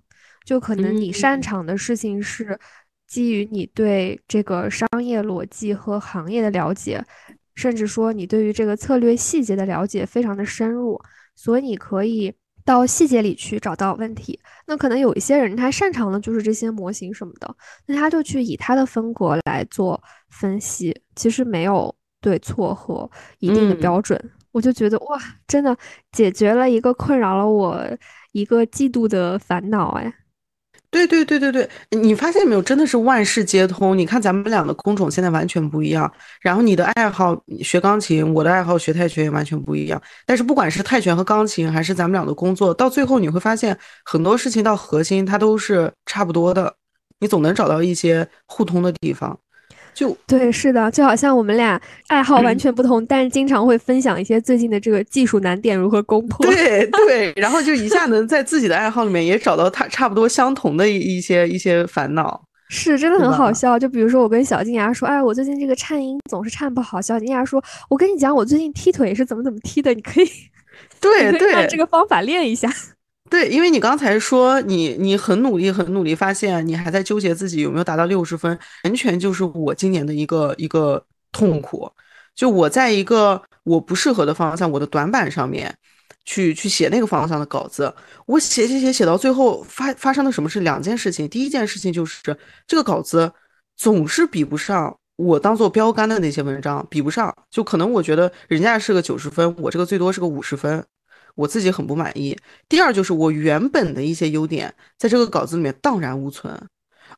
[0.44, 2.58] 就可能你擅长的事情是
[3.06, 7.04] 基于你对这个商业逻辑和行业的了解，
[7.56, 11.00] 甚至说你对于这个策略细节的了解非常的深入，
[11.34, 12.32] 所以你可以。
[12.64, 24.18] 到细节里去找到问题，那可能有一些人他擅长的就是这些模型什么的，那他就去以他的风格来做分析，其实没有对错和一定的标准。
[24.52, 25.76] 我就觉得哇，真的
[26.12, 27.84] 解决了一个困扰了我
[28.32, 30.14] 一个季度的烦恼哎。
[30.92, 32.60] 对对对对对，你发现没有？
[32.60, 33.96] 真的是万事皆通。
[33.96, 40.00] 你看咱们俩的工种现在完全不一样，然后你的爱好学钢琴，我的爱好学泰拳也完全不一样。
[40.26, 46.74] 但是不管是泰拳和钢琴，还是咱们俩的工作，到最后你会发现很多事情到核心它都是差不多的，
[47.20, 49.38] 你总能找到一些互通的地方。
[49.94, 56.46] 就对，是的，就好像我们俩爱好完全不同， 但是经常会分享一些最近的这个技术难点如何攻破。
[56.46, 63.78] 对 对，然后就一下能在自己的爱好里面也找到他差不多相同的一一些一些烦恼，是真的很好笑。
[63.78, 67.00] 就比如说我跟小金牙说，哎，我最近这个颤音总是颤不好。
[67.00, 70.26] 小金牙说，我跟你讲，我最近踢腿是怎么怎么踢的，你可以
[71.00, 72.72] 对对按这个方法练一下。
[73.32, 81.90] 对，因为你刚才说你你很努力很努力，发现你还在纠结自己有没有达到六十分，完全就是我今年的一个一个痛苦。
[82.34, 85.74] 就我在一个我不适合的方向，我的短板上面
[86.26, 87.90] 去去写那个方向的稿子，
[88.26, 90.60] 我写写写写到最后发发生了什么事？
[90.60, 93.32] 两件事情，第一件事情就是这个稿子
[93.78, 100.84] 总是比不上我当做标杆的那些文章，比不上，就可能我觉得人家是个九十分，我这个最多是个五十分。
[101.34, 102.36] 我自己很不满意。
[102.68, 106.54] 第二就是我原本的一些优点，在这个稿子里面荡然无存。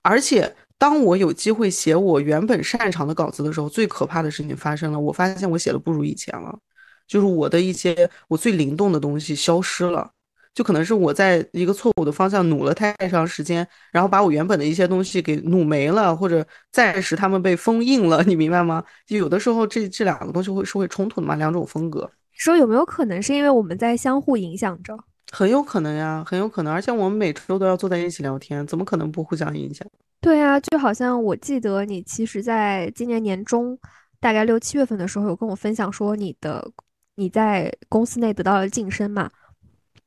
[0.03, 4.99] 而且当我有机会写我原本擅长的稿子的时候，最可怕的事情发生了。
[4.99, 6.59] 我发现我写的不如以前了，
[7.07, 10.11] 就是我的一些我最灵动的东西消失了。
[10.55, 18.23] 就可能是我在一个错误的方向努了太长时间，然后把我原本的一些东西给努没了，或者暂时他们被封印了。
[18.23, 18.85] 你明白吗？
[19.05, 22.09] 就有的时候这这两个东西会是会冲突的嘛，两种风格。
[22.35, 24.97] 说有没有可能是因为我们在相互影响着？
[25.33, 26.73] 很有可能呀，很有可能。
[26.73, 29.87] 而且我们每周都要坐在一起聊天，怎么可能不互相影响？
[30.21, 33.77] 对啊，就好像我记得你其实在今年年中，
[34.21, 36.71] 大概六七月份的时候，有跟我分享说你的
[37.17, 39.29] 你在公司内得到了晋升嘛？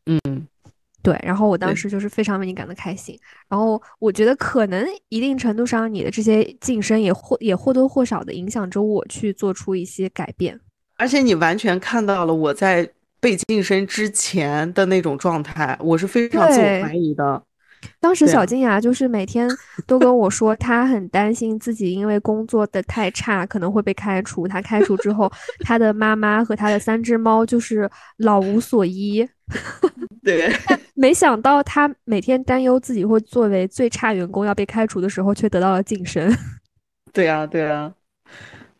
[0.05, 0.47] 嗯，
[1.03, 1.19] 对。
[1.23, 3.19] 然后我当时就是非常为你感到开心。
[3.49, 10.59] 然后我觉得可能一定程度上，你的这些晋升也或也或多或少的影响着我去做出一些改变。
[10.97, 17.43] 而且你完全看到了我在被晋升之前的那种状态，我是非常自我怀疑的。
[17.99, 19.47] 当时小金牙就是每天
[19.85, 24.47] 都跟我说，他很担心自己因为工作的太差可能会被开除。
[24.47, 29.27] 他开除之后，他的妈妈和他的三只猫就是老无所依。
[30.23, 30.51] 对，
[30.95, 36.35] 没想到他每天担忧自己会作为最差员工要被开除的时候，却得到了晋升。
[37.13, 37.93] 对啊，对啊。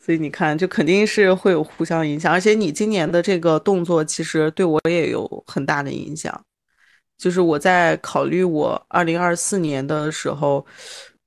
[0.08, 6.42] 所以你看，就肯定是会有互相影响，而且你今年的这个动作其实对我也有很大的影响。
[7.18, 10.66] 就是我在考虑我二零二四年的时候，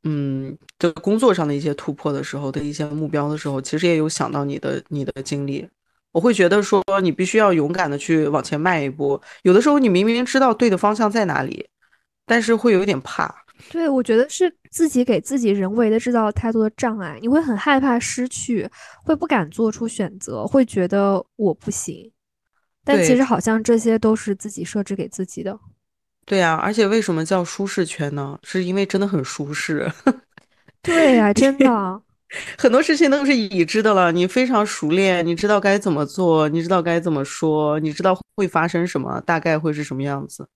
[0.04, 5.68] 嗯，的工作上的一些突破的时候的一些目标的时候，其实也有想到你的你的经历。
[6.12, 9.20] 我会觉得说，你必须要勇敢的去往前迈一步。
[9.42, 11.68] 有的时候你明明知道对的方向在哪里，
[12.24, 13.44] 但是会有一点怕。
[13.68, 18.68] 对，我觉得是自己给自己人为的制造了太多的障碍，你会很害怕失去，
[19.04, 22.10] 会不敢做出选择，会觉得我不行。
[22.84, 25.58] 但其实好像这些都是自己设置给自己的。
[26.24, 28.38] 对呀，而且为什么叫舒适圈呢？
[28.42, 29.90] 是因为真的很舒适。
[30.82, 32.02] 对呀，真的，
[32.56, 40.48] 很多事情都是已知的了，你非常熟练，你知道该怎么做，你知道该怎么说，你知道会发生什么，大概会是什么样子。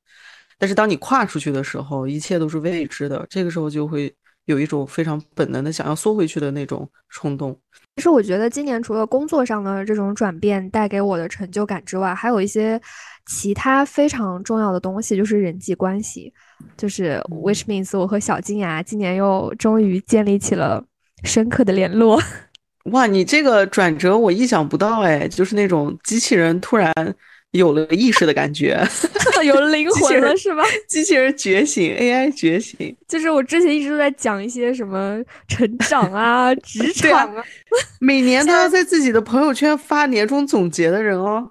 [0.59, 3.27] 但是当你跨出去的时候，一切都是未知的。
[3.29, 4.14] 这个时候就会
[4.47, 7.59] 有一种非常本能的想要缩回去的那种冲动。
[7.97, 12.81] 其实我觉得今年除了工作上的这种转变带给我的成就感之外，还有一些
[13.27, 16.33] 其他非常重要的东西，就是人际关系。
[16.77, 20.83] 就是 which means 我和小金牙今年又终于建立起了
[21.25, 22.21] 深刻的联络。
[22.93, 26.93] 哇，你这个转折我意想不到哎，就是那种机器人突然。
[27.55, 28.77] 有了意识的感觉，
[29.45, 30.62] 有灵 魂了是吧？
[30.88, 32.95] 机器人觉醒，AI 觉醒。
[33.07, 37.45] 就是我之前一直都在讲一些什么成长啊、职 场啊，
[38.01, 41.49] 每年都要在自己的朋友圈发年终总结的人哦，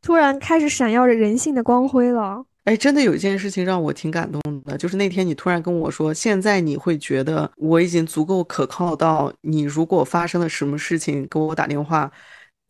[0.00, 2.44] 突然开始闪耀着人性的光辉了。
[2.64, 12.10] 哎，真的有一件事情让我挺感动的，就是那天你突然跟我说，现在你会觉得我已经足够可靠到，你如果发生了什么事情给我打电话，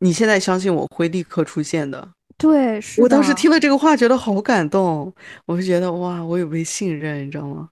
[0.00, 2.08] 你现在相信我会立刻出现的。
[2.36, 5.12] 对，是我当时听了这个话，觉得好感动。
[5.46, 7.68] 我就觉得哇，我有被信任，你知道吗？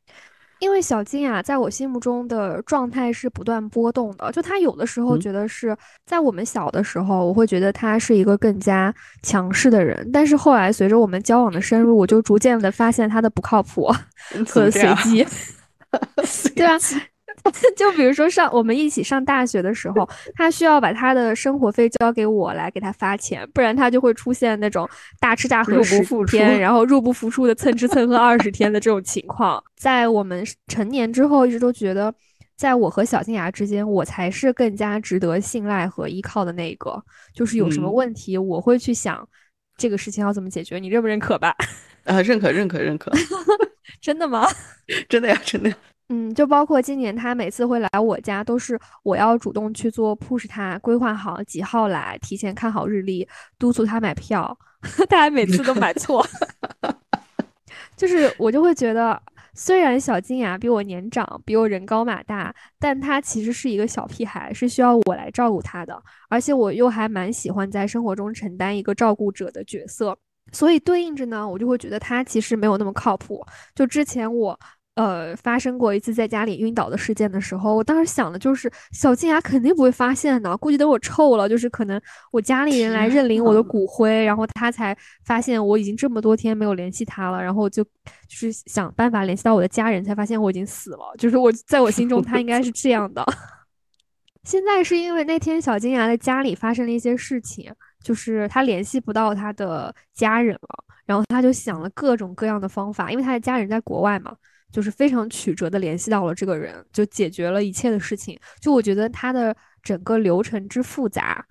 [0.61, 4.31] 因为小金啊，在我心目中的状态是不断波动的。
[4.31, 13.93] 就他有的时候觉得是在我们小的时候，我会觉得他是一个更加强势的人，但是后来随着我们交往的深入，我就逐渐的发现他的不靠谱
[14.47, 15.27] 和随机。
[16.55, 16.79] 对啊。
[17.77, 24.89] 就比如说上我们一起上大学的时候，他需要把他的生活费交给我来给他发钱，不然他就会出现那种
[25.21, 29.63] 大吃大喝十天，然后入不敷出的蹭吃蹭喝二十天的这种情况。
[29.77, 32.15] 在我们成年之后，一直都觉得，
[32.57, 37.03] 在我和小金牙之间，我才是更加值得信赖和依靠的那个。
[37.35, 39.29] 就是有什么问题，我会去想
[39.77, 41.55] 这个事情要怎么解决，你认不认可吧？
[42.05, 43.11] 啊，认可，认可，认可。
[44.01, 44.49] 真的吗？
[45.09, 45.73] 真的呀，真的。
[46.15, 53.27] 嗯，就包括今年他每次会来我家，都是我要主动去做 push 他，规划好几号来，提前看好日历，
[53.59, 54.55] 督促他买票，
[55.09, 56.23] 他还每次都买错。
[57.97, 59.19] 就是我就会觉得，
[59.55, 65.99] 虽然小金牙比我年长，比我人高马大，但他其实是一个小屁孩，是需要我来照顾他的，
[66.29, 70.15] 而且我又还蛮喜欢在生活中承担一个照顾者的角色，
[70.53, 73.43] 所以对应着呢，我就会觉得他其实没有那么靠谱。
[73.75, 74.61] 就之前我。
[74.95, 81.99] 呃，发生过一次在家里晕倒的事件的时候，我当时想的就是小金牙肯定不会发现的，估计等我臭了，就是可能
[82.31, 87.91] 我家里人来认领我的骨灰，然后他才发现我已经这么多天没有联系他了，然后就就
[88.29, 91.15] 是想办法联系到我的家人，才发现我已经死了。
[91.17, 93.25] 就是我在我心中他应该是这样的。
[94.45, 97.73] 现在是因为那天小金牙的家里发生了一些事情，
[98.05, 104.37] 就是他联系不到他的家人了，然后他就想了各种各样的方法，因为他的家人在国外嘛。
[104.73, 108.39] 就是非常曲折的联系到了这个人，就解决了一切的事情。
[108.59, 111.45] 就我觉得他的整个流程之复杂，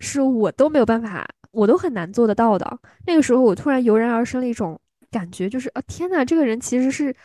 [0.00, 2.78] 是我都没有办法，我都很难做得到的。
[3.06, 4.78] 那个时候，我突然油然而生了一种
[5.10, 7.16] 感觉，就是啊，天呐，这个人其实是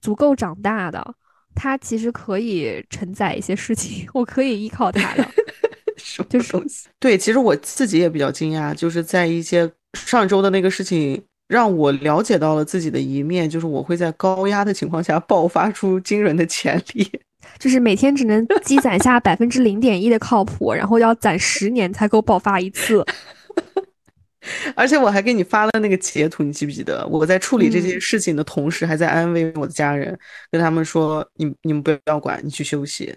[0.00, 1.14] 足够长大的，
[1.54, 5.28] 他其实可以承载一些事情，我可以依靠他的。
[6.30, 6.56] 就是
[6.98, 11.22] 对，其实我自己也比较惊讶，就是在一些上周的那个事情。
[11.48, 17.10] 让我了解到了自己的一面，就是我会在高压的情况下爆发出惊人的潜力，
[17.58, 23.04] 就是每天只能积攒下百分之零点一的靠谱，然后要攒十年才够爆发一次。
[24.74, 27.06] 而且我还给你发了那个截图，你记不记得？
[27.08, 30.16] 我在处理这件事情的同时，还在安慰我的家人，
[30.50, 33.14] 跟他们说：“你你们不要管，你去休息。”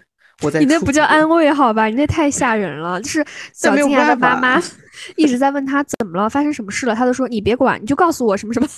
[0.58, 1.86] 你那不叫安慰好吧？
[1.86, 3.00] 你那太吓人了。
[3.00, 3.24] 就是
[3.54, 4.62] 小金牙的妈妈
[5.16, 8.68] 一直在问他怎么了，发生什么事了，他都说你别管，你就告诉我什么什么，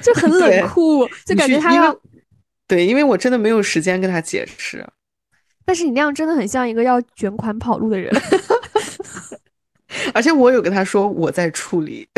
[0.00, 1.96] 就很冷酷，就感觉他要
[2.66, 4.86] 对，因为我真的没有时间跟他解释。
[5.64, 8.10] 但是你那样真的很像一个要卷款跑路的人，
[10.14, 12.08] 而且我有跟他说我在处理，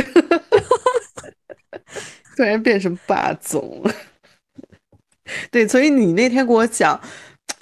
[2.36, 3.82] 突然变成霸总。
[5.50, 7.00] 对，所以你那天跟我讲。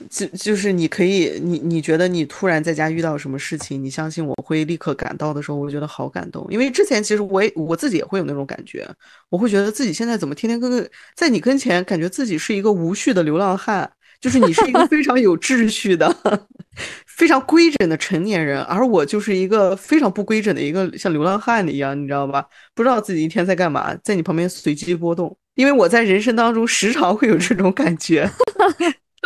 [0.09, 6.47] 就就是你可以，你你觉得你突然在家遇到什么事情，你相信我会立刻赶到的时候，我觉得好感动。
[6.51, 8.89] 因为之前其实我也我自己也会有那种感觉，
[9.29, 13.91] 我会觉得自己现在怎么天天跟在你跟前，感觉自己是一个无序的流浪汉，
[14.21, 16.15] 就是你是一个非常有秩序的、
[17.07, 22.45] 非常规整的成年人，而我就是一个非常不规整的一个像流浪汉一样，你知道吧？
[22.75, 25.37] 不知道自己一天在干嘛，在你旁边随机波动。
[25.55, 28.31] 因为我在人生当中时常会有这种感觉。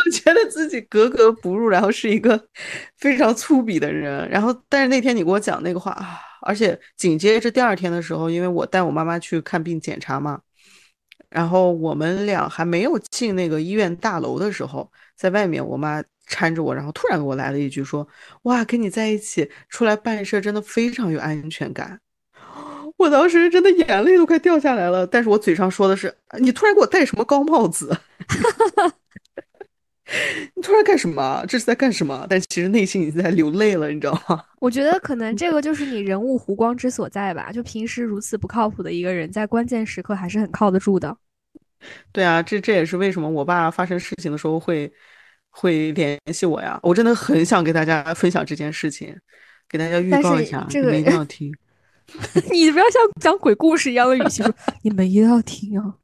[0.05, 2.47] 我 觉得自己格格不入，然后是一个
[2.97, 4.27] 非常粗鄙的人。
[4.29, 10.41] 然后，但是那天你给我讲那个话啊，而且紧接着第二天的时候，因为我带我妈妈去看病检查嘛，
[11.29, 18.07] 然后我们俩还没有进那个医院大楼的时候，在外面，我妈搀着我，然后突然给我来了一句说
[18.43, 21.99] ：“哇，跟你在一起出来办事真的非常有安全感。
[22.97, 27.97] ”我当时真的眼泪都快掉下来了，但是我嘴上说的是：“你突然给我戴什么高帽子？”
[30.55, 31.43] 你突然干什么？
[31.47, 32.25] 这是在干什么？
[32.29, 34.43] 但其实内心已经在流泪了，你知道吗？
[34.59, 37.51] 我觉得可能这个就是你人物弧光之所在吧。
[37.51, 41.15] 就平时如此不靠谱的一个人，在关键时刻还是很靠得住的。
[42.11, 44.91] 对啊，这这也是为什么我爸发生事情的时候会
[45.49, 46.79] 会联系我呀。
[46.83, 49.15] 我真的很想给大家分享这件事情，
[49.67, 51.51] 给大家预告一下，这个一定要听。
[52.51, 54.53] 你不要像讲鬼故事一样的语气说，
[54.83, 55.95] 你们一定要听啊。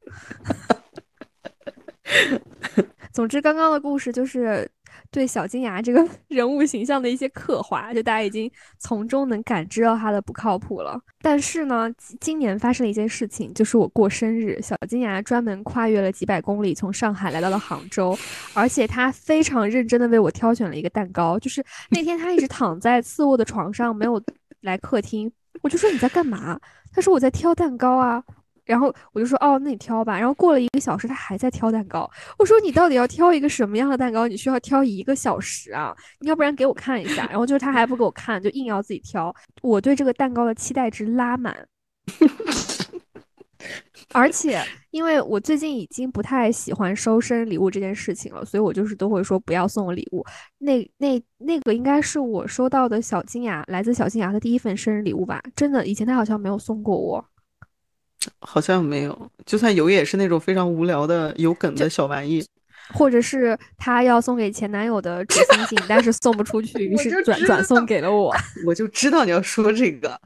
[3.12, 4.70] 总之，刚刚的故事就是
[5.10, 11.00] 对小金牙这个 人物形象的一些刻画，就大家已经从中能感知到他的不靠谱了。
[11.20, 11.90] 但是呢，
[12.20, 18.16] 今年发生了一件事情，就是我过生日，小金牙专门跨越了几百公里，从上海来到了杭州，
[18.54, 21.38] 而且他非常认真的为我挑选了一个蛋糕。
[21.38, 24.22] 就是那天他一直躺在次卧的床上，没有
[24.60, 25.30] 来客厅，
[25.62, 26.58] 我就说你在干嘛？
[26.92, 28.22] 他说我在挑蛋糕啊。
[28.70, 30.16] 然后我就说哦，那你挑吧。
[30.16, 32.08] 然后过了一个小时，他还在挑蛋糕。
[32.38, 34.28] 我说你到底要挑一个什么样的蛋糕？
[34.28, 35.92] 你需要挑一个小时啊？
[36.20, 37.26] 你要不然给我看一下。
[37.26, 39.34] 然后就是他还不给我看，就硬要自己挑。
[39.60, 41.54] 我对这个蛋糕的期待值拉满。
[44.12, 44.60] 而且
[44.90, 50.24] 因为我最近已经不太喜欢收生日礼物这件事情了，所以我就是都会说不要送我礼物。
[50.58, 55.40] 那那那个应该是我收到的小金牙来自小金牙的第一份生日礼物吧？
[55.54, 57.24] 真的，以前他好像没有送过我。
[58.40, 62.44] 好像没有，就算有，也是那种非常无聊的、有梗的小玩意，
[62.92, 68.34] 或者是他要送给前男友的纸星星，但是送不出去， 于是转转送给了我。
[68.66, 70.20] 我就知道你要说这个，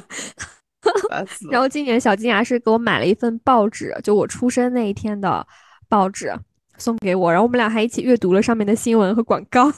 [1.50, 5.46] 然后今年小金牙是给我买了一份报纸，就我出生那一天的
[5.88, 6.34] 报纸
[6.76, 9.72] 送给我，然后我们俩还一起阅读了上面的新闻和广告，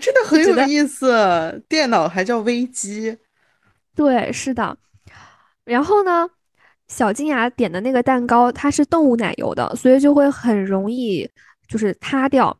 [0.00, 1.64] 真的很有意思。
[1.68, 3.18] 电脑还叫微机，
[3.94, 4.76] 对，是的。
[5.64, 6.30] 然后呢？
[6.88, 11.28] 小金牙点的那个蛋糕，它是动物奶油的，所以就会很容易
[11.68, 12.56] 就是塌掉，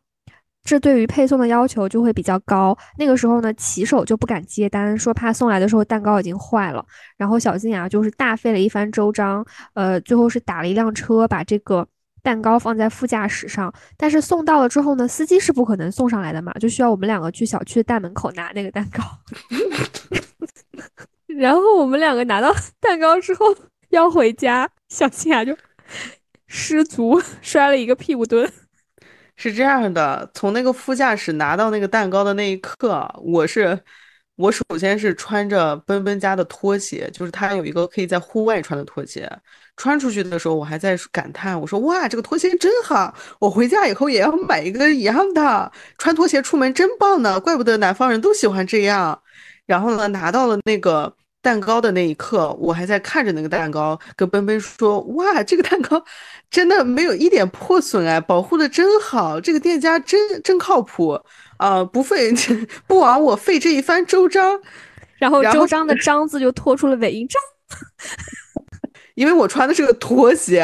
[0.64, 2.76] 这对于配送的要求就会比较高。
[2.98, 6.84] 那个时候呢，骑手就不敢接单，说怕送来的时候蛋糕已经坏了。
[7.16, 11.86] 然后小金牙就是大费了一番周章，呃，最后是打了一辆车把这个
[12.20, 13.72] 蛋糕放在副驾驶上。
[13.96, 19.04] 但是送到了之后呢，司机是不可能送上来的嘛，就需要我们两个去小区的大门口拿那个蛋糕。
[21.38, 23.54] 然后我们两个拿到蛋糕之后。
[23.96, 25.56] 要回家，小新雅就
[26.46, 28.52] 失足摔了一个屁股墩。
[29.36, 33.78] 是这样的，从那个副驾驶拿到那个蛋糕的那一刻，我是
[34.36, 39.30] 我首先是穿着奔奔家的拖鞋，就是它有一个可以在户外穿的拖鞋。
[39.78, 45.72] 穿出去的时候，我还在感叹，我说哇，这个拖鞋真好，我回家以后也要买一个一样的。
[45.96, 49.22] 穿拖鞋出门真棒呢，怪不得南方人都喜欢这样。
[49.64, 51.15] 然后呢，拿到了那个。
[51.46, 56.04] 蛋糕的那一刻，我还在看着那个蛋糕，跟奔奔说：“哇，这个蛋糕
[56.50, 61.16] 真的没有一点破损哎，保护的真好，这个店家真真靠谱
[61.58, 62.34] 啊，不费
[62.88, 64.60] 不枉我费这一番周章。”
[65.18, 67.40] 然后周章的“章”字就拖出了尾音 “章”，
[69.14, 70.58] 因为我穿的是个拖鞋，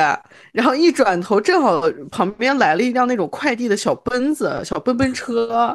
[0.53, 1.81] 然后一转头，正好
[2.11, 5.75] 旁边来了一辆那种快递的小奔子、小奔奔车，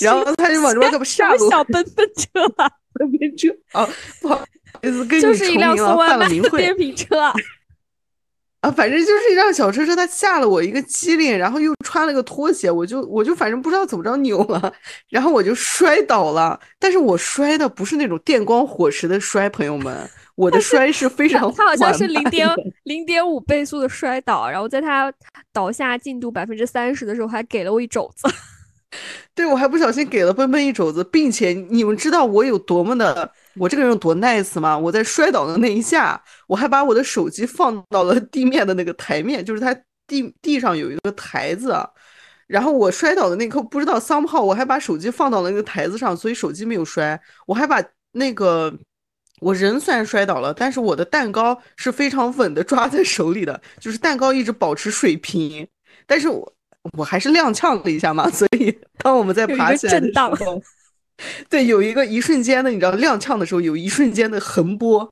[0.00, 1.50] 然后他就往这边给我下路。
[1.50, 2.70] 小奔奔车啊！
[2.94, 3.88] 奔奔车啊，
[4.20, 4.44] 不好
[4.82, 7.18] 意思，跟你就是一辆送外卖的电瓶车
[8.60, 14.72] 啊，反正就是一辆小车车，他吓了我一个机灵，然后又穿了个拖鞋，我就我就反正不知道怎么着扭了，
[15.10, 22.48] 然后我就摔倒了，但是我摔的不是那种电光火石的摔，朋友们，我的摔是非常他好像是零点
[22.84, 25.12] 零点五倍速的摔倒，然后在他
[25.52, 28.26] 倒下进度百分之三十的时候，还给了我一肘子。
[29.34, 34.78] 对，我还不小心给了奔奔一肘子，并且你们知道我有多么的，我这个人有多 nice 吗？
[34.78, 39.74] 我在摔倒的那一下，我还把我的手机放到了地面的那个台面，就是它
[40.06, 41.76] 地地上有一个台子，
[42.46, 47.20] 然后我摔倒的那刻，不知道 somehow 我还把手机放到了那个台子上，所以手机没有摔。
[47.46, 47.82] 我还把
[48.12, 48.72] 那个
[49.40, 55.66] 我人虽然摔倒了，但是我的蛋糕是非常稳的抓在手里的，就是蛋糕一直保持水平。
[56.06, 56.53] 但是我
[56.96, 60.62] 我还是踉跄了一下嘛，所以当我们在爬起来的时候。
[61.48, 65.08] 对，有一个一瞬间的，你知道踉跄的时候，有一瞬间的横波，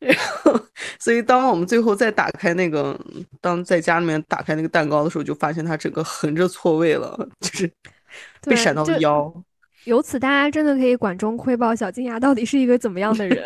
[0.00, 0.54] 然后，
[0.98, 2.94] 所以当我们最后再打开那个，
[3.40, 7.72] 当在家里面打开那个蛋糕的时候，就发现它整个横着错位了，就是
[8.42, 9.32] 被闪到了腰。
[9.84, 13.42] 由此，大家真的可以管中窥豹小金牙到底是一个怎么样的人，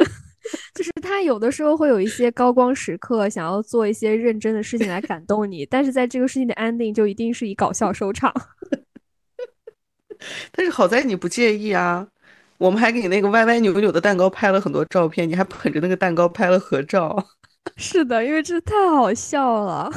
[0.75, 8.33] 就是他有的时候会有一些高光时刻，想要做一些认真的事情来感动你，但是在这个事情的 ending，就一定是以搞笑收场。
[10.53, 12.07] 但是好在你不介意啊，
[12.59, 17.27] 我们还给那个歪歪扭扭的蛋糕拍了很多照片，你还捧着那个蛋糕拍了合照。
[17.77, 19.91] 是的，因为这太好笑了。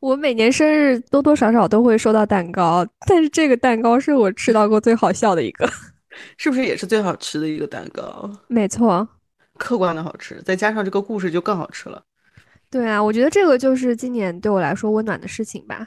[0.00, 5.68] 我每年生日多多少少都会收到蛋糕，但是这个蛋糕是我吃到过最好笑的一个。
[6.38, 8.30] 是不是也是最好吃的一个蛋糕？
[8.48, 9.06] 没错，
[9.58, 12.02] 客观的好吃，再加上这个故事就更好吃了。
[12.70, 15.86] 对啊，我觉得这个就是今年对我来说温暖的事情吧。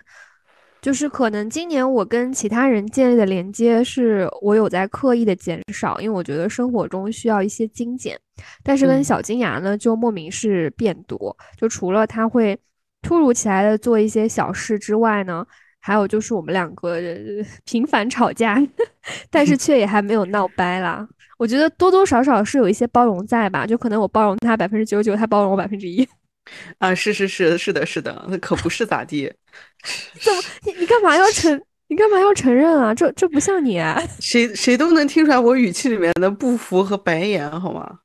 [0.82, 8.18] 就是可能今年我跟其他人建立的连接，是我有在刻意的减少，因为我觉得生活中需要一些精简。
[8.64, 11.36] 但是跟小金牙呢，就莫名是变多。
[11.58, 12.58] 就除了他会
[13.02, 15.46] 突如其来的做一些小事之外呢，
[15.82, 16.98] 还有就是我们两个
[17.66, 18.58] 频繁吵架，
[19.30, 21.06] 但是却也还没有闹掰啦。
[21.40, 23.66] 我觉得多多少少是有一些包容在吧？
[23.66, 26.06] 就可能我包容他百分之九十九，他包容我百分之一。
[26.80, 29.32] 啊，是是是是的，是的，那可不是咋地。
[30.20, 32.94] 怎么你你干嘛要承你干嘛要承认啊？
[32.94, 38.00] 这这不像你，啊 谁谁都能听出来我语气里面的不服和白眼，好吗？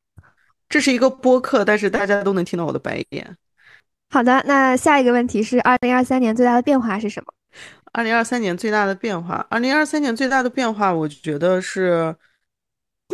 [0.69, 3.37] 这是一个播客，但是大家都能听到我的白眼。
[4.11, 7.33] 好的，那下一个问题是：二零二三年最大的变化是什么？
[7.93, 12.15] 二零二三年最大的变化，二零二三年最大的变化，我觉得是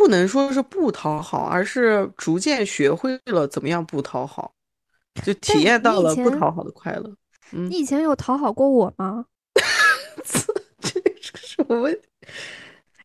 [0.01, 4.51] 不能说是不讨好，而是逐渐学会了怎么样不讨好。
[5.23, 7.13] 就体验到了不讨好的快乐。
[7.51, 9.23] 你以前有讨好过我吗？
[10.81, 12.01] 这是什么问题？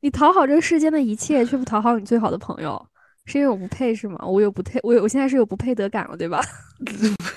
[0.00, 2.82] 你讨好这个世间的一切，却不讨好你最好的朋友，
[3.26, 4.24] 是因为我不配是吗？
[4.26, 6.40] 我有不配，我有，我现在是有不配得感了，对吧？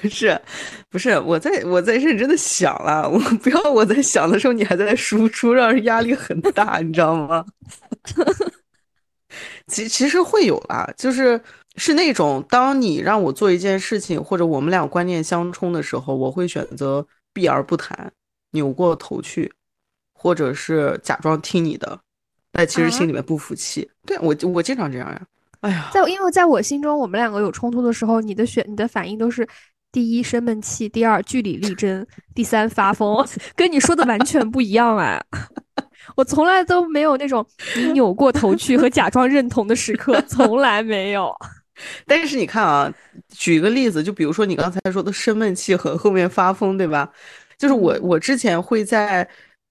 [0.01, 0.41] 不是，
[0.89, 7.43] 不是，我在我在认真的想了，我不要我在想的时候，你还在输出，让人压力很大，你知道吗？
[9.69, 11.39] 其其实会有啦，就是。
[11.75, 18.11] 是那种，当你让我做一件事情，或者我们俩观念相冲的时候，我会选择避而不谈，
[18.51, 19.49] 扭过头去，
[20.13, 21.97] 或者是假装听你的，
[22.51, 23.89] 但其实心里面不服气。
[24.05, 25.21] 对我，我经常这样呀。
[25.61, 29.47] 哎呀，在因为在我心中，我们两个有冲突的时候，你的选你的反应都是
[29.89, 32.05] 第一生闷气，第二据理力争，
[32.35, 35.23] 第三发疯， 跟你说的完全不一样哎。
[36.15, 37.45] 我从来都没有那种
[37.75, 41.33] 你扭过头去和假装认同的时刻，从来没有。
[42.05, 42.93] 但是你看啊，
[43.29, 47.09] 举一个例子，就比如说你刚才说的生闷气和后面发疯，对吧？
[47.57, 49.27] 就是我我之前会在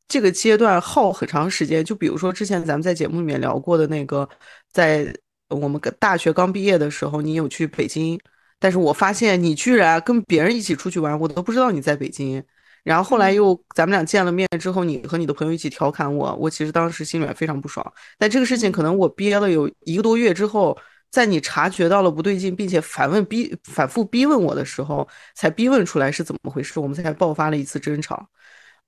[0.07, 4.27] 这个阶段耗很长时间，就比如说之前咱们在节目里面聊过的那个，
[4.73, 5.15] 在
[5.51, 8.19] 我们大学刚毕业的时候，你有去北京，
[8.59, 12.43] 但是我发现你居然跟别人一起出去玩，我都不知道你在北京。
[12.89, 17.85] 然后后来又咱们俩见了面之后，你和你的朋友一起调侃我，我其实当时心里面非常不爽。
[18.19, 20.77] 但这个事情可能我憋了有一个多月之后。
[21.11, 28.29] 在你察觉到了不对劲，并且反问逼、反复逼问我的时候，才逼问出来是怎么回事，我们才爆发了一次争吵。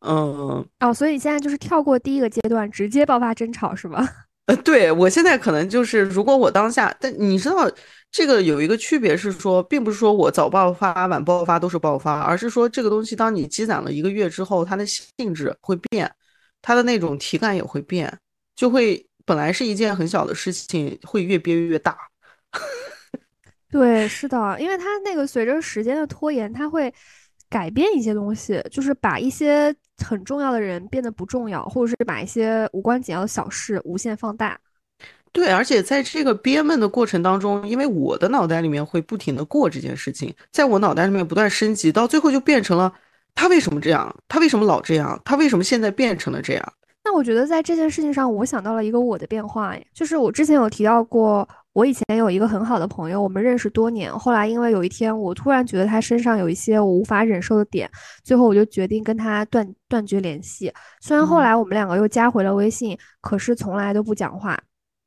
[0.00, 4.06] 嗯，哦，所以现在就是跳过第一个阶段，直接爆发争吵是吧？
[4.56, 7.70] 对我现在可能就是，如果我当下，但你知道
[8.10, 16.10] 这个有一个区别是说，并不是说我早爆发、晚爆发都是爆发，而是说这个东西当你积攒了一个月之后，它的性质会变，
[16.62, 18.18] 它的那种体感也会变，
[18.56, 21.96] 就会本来是一件很小的事情，会越憋越大。
[23.70, 26.92] 对，是的，因为它那个随着时间的拖延，它会
[27.48, 29.72] 改变一些东西，就是把一些
[30.04, 34.58] 很重要的人变得不重要，或者是把一些无关紧要的小事无限放大。
[35.32, 42.92] 对，而且在这个憋闷的过程当中，因为我的脑袋里面会不停的过这件事情，在我脑袋里面不断升级，到最后就变成了
[43.34, 44.14] 他为什么这样？
[44.28, 45.20] 他为什么老这样？
[45.24, 46.72] 他为什么现在变成了这样？
[47.04, 51.48] 那我觉得在这件事情上，我想到了一个我的变化，就是我之前有提到过。
[51.72, 54.12] 我以前有一个很好的朋友，我们认识多年。
[54.18, 57.88] 后来因为有一天，我突然觉得他身上有一些我无法忍受的点，
[58.24, 60.72] 最后我就决定跟他断断绝联系。
[61.00, 64.58] 虽然后来我们两个又加回了微信，可是从来都不讲话。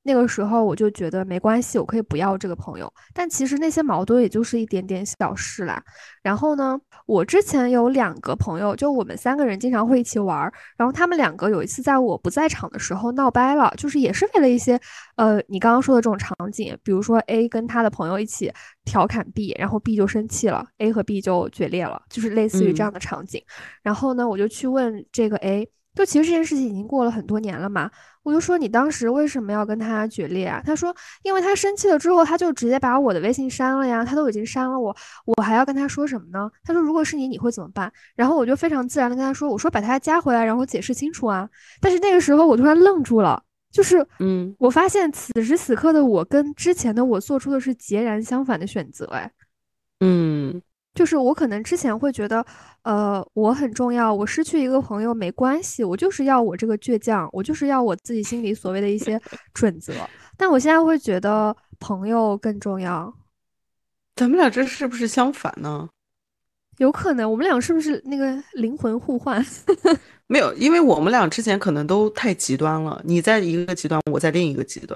[0.03, 2.91] 那个时候我就觉得没关系，我可以不要这个朋友。
[3.13, 5.81] 但其实那些矛盾也就是一点点小事啦。
[6.21, 10.53] 然后呢，我之前有两个朋友，就我们三个人经常会一起玩儿。
[10.77, 14.79] 然后他们两个有一次在我不在场的时候闹掰了，就是也是为了一些
[15.15, 18.51] 呃你刚刚说的这种场景，比如说 A 跟他的朋友一起
[18.83, 23.41] 调侃 B，然后 B 就生气了，A 和 B 就决裂了，就是类似于这样的场景。
[23.81, 27.89] 然后呢，我就去问这个 A，就其实这件事情已经过了很多年了嘛。
[28.23, 30.61] 我就说你当时为什么要跟他决裂啊？
[30.65, 34.05] 他说，因为他生气了之后，他就直接把我的微信删了呀。
[34.05, 36.49] 他都已经删了我，我还要跟他说什么呢？
[36.63, 37.91] 他说，如果是你，你会怎么办？
[38.15, 41.49] 然后我就非常自然的跟他说，我说把他加回来，然后解释清楚啊。
[41.81, 49.29] 但是那个时候我突然愣住了，就是，嗯，我发现此时此刻的我跟之前的我做出的是截然相反的选择，哎，
[49.99, 50.61] 嗯。
[50.93, 52.45] 就是我可能之前会觉得，
[52.83, 59.19] 呃，我很重要，我失去一个朋友没关系，我就是要我这个倔强，我就是要我自己心里所谓的一些
[59.53, 59.93] 准则。
[60.37, 63.13] 但我现在会觉得朋友更重要。
[64.15, 65.89] 咱们俩这是不是相反呢？
[66.77, 69.43] 有可能，我们俩是不是那个灵魂互换？
[70.27, 74.95] 没有，因为我们俩之前可能都太极端了，你在一个极端，我在另一个极端，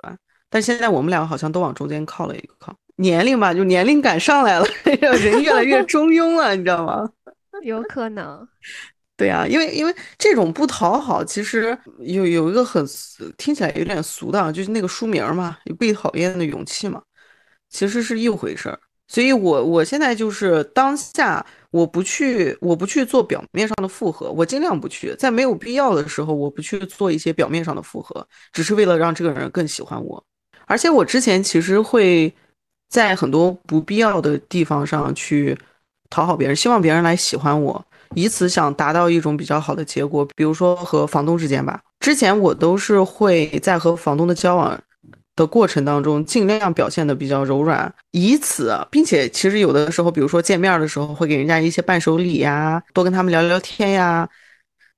[0.49, 2.75] 但现在我们俩好像都往中间靠了一个靠。
[2.97, 4.65] 年龄吧，就年龄感上来了，
[5.19, 7.09] 人越来越中庸了，你知道吗？
[7.63, 8.47] 有可能。
[9.17, 12.85] 对啊，因为因为这种不讨好，其实有有一个很
[13.35, 17.01] 听起来有点俗的，就是那个书名嘛，有被讨厌的勇气嘛，
[17.67, 18.79] 其实是一回事儿。
[19.07, 30.23] 所以我我现在就是当下，我不去我不去做表面上的复合，我尽量不去，在没有必要的时候，我不去做一些表面上的复合，只是为了让这个人更喜欢我。
[30.67, 32.31] 而且我之前其实会。
[32.89, 35.57] 在很多不必要的地方上去
[36.09, 37.85] 讨好别人，希望别人来喜欢我，
[38.15, 40.25] 以此想达到一种比较好的结果。
[40.35, 44.79] 比如说和房东之间吧，之前我都是会在和房东的交往
[45.35, 54.27] 的过程当中，尽量表现的比较柔软，以此，并且其实有的时候，比如说见面的时候，会给人家一些伴手礼呀，多跟他们聊聊天呀，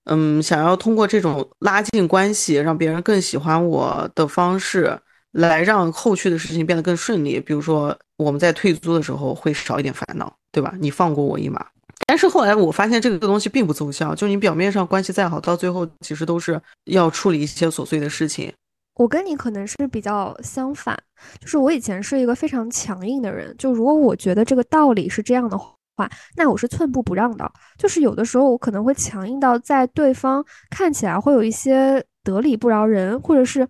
[0.05, 4.97] 嗯，想要通过这种拉近关系，让别人更喜欢我的方式。
[5.32, 10.73] 来让后续的事情变得更顺利，比如说我们在退租的时候会少一点烦恼，对吧？
[10.80, 11.65] 你放过我一马。
[12.07, 18.51] 但是后来我发现这个东西并不奏效，就你表面上关系再好，到最后其实都是要处理一些琐碎的事情。
[18.95, 20.97] 我跟你可能是比较相反，
[21.39, 27.49] 就是我以前是一个非常强硬的人，就如果我觉得这个道理是这样的话，那我是寸步不让的。
[27.77, 33.67] 就是有的时候我可能会强硬到在对方看起来会有一些得理不饶人，或者是。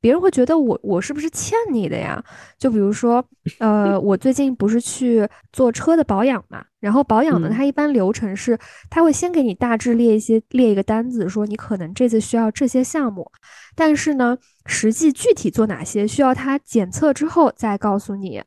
[0.00, 2.22] 别人会觉得我我是不是欠你的呀？
[2.58, 3.22] 就比如说，
[3.58, 13.30] 呃，我最近不是去做车的保养嘛，然后保养呢，它一般流程是，他会先给你大致列一些列一个单子，说你可能这次需要这些项目，
[13.76, 18.42] 但是呢，实际具体做哪些需要他检测之后再告诉你。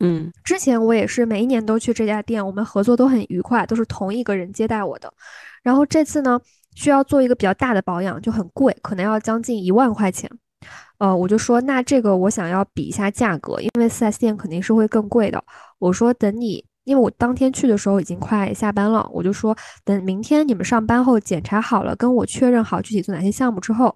[0.00, 5.10] 嗯，之前我也是每一年都去这家店，我们合作都很愉快，都是同一个人接待我的。
[5.62, 6.38] 然后这次呢，
[6.74, 10.30] 需要做一个比较大的保养，就很贵，可能要将近一万块钱。
[10.98, 15.42] 呃，我就说那这个我想要比一下价格，因为四 S 店肯定是会更贵的。
[15.78, 23.94] 我说等你，因为我当天去的时候已经快下班了，我就说等明天你们上班后检查好了，跟我确认好具体做哪些项目之后，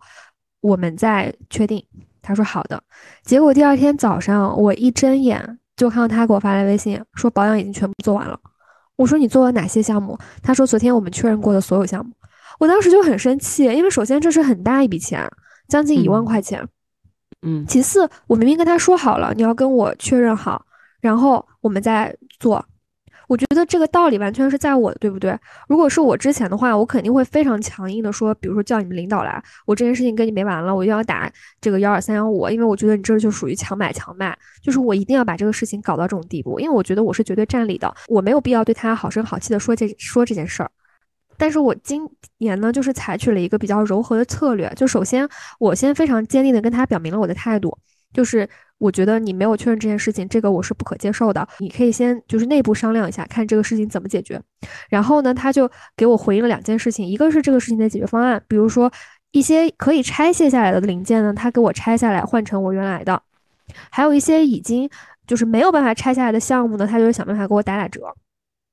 [0.61, 1.83] 我们再确定。
[2.23, 2.83] 他说好的。
[3.23, 8.39] 结果第二天早上我一睁眼就看到他给我发来微信，说保养已经全部做完了。
[8.97, 10.19] 我说你做了哪些项目？
[10.43, 12.13] 他说昨天我们确认过的所有项目。
[12.59, 15.27] 我当时就很生气，因为首先这是很大一笔钱，
[15.71, 16.63] 将近一万块钱。
[17.41, 20.63] 嗯，其次，我明明跟他说好了，你要跟我确认好，
[21.01, 22.63] 然后我们再做。
[23.29, 25.39] 我觉得这个道理完全是在我的，对不对？
[25.69, 40.71] 如果是我之前的话，我肯定会非常强硬的说，比如说叫你们领导来，我这件事情跟你没完了，我就要打这个幺二三幺五，因为我觉得你这就属于强买强卖，就是我一定要把这个事情搞到这种地步，因为我觉得我是绝对占理的，我没有必要对他好声好气的说这说这件事儿。
[41.41, 44.71] 但是我今年呢，就是采取了一个比较柔和的策略。
[44.77, 45.27] 就首先，
[45.59, 47.75] 我先非常坚定的跟他表明了我的态度，
[48.13, 51.49] 就是我觉得你没有确认这件事情，这个我是不可接受的。
[51.61, 54.39] 你可以先就是内部商量一下，看这个事情怎么解决。
[54.91, 55.67] 然后呢，他就
[55.97, 58.93] 给我回应了两件事情，一个是这个事情的解决方案，比如说
[59.31, 63.19] 一些可以拆卸下来的零件呢，他给我拆下来换成我原来的；
[63.91, 64.91] 还有一些已经
[65.27, 68.15] 就是没有办法拆下来的项目呢，他就是想办法给我打打折。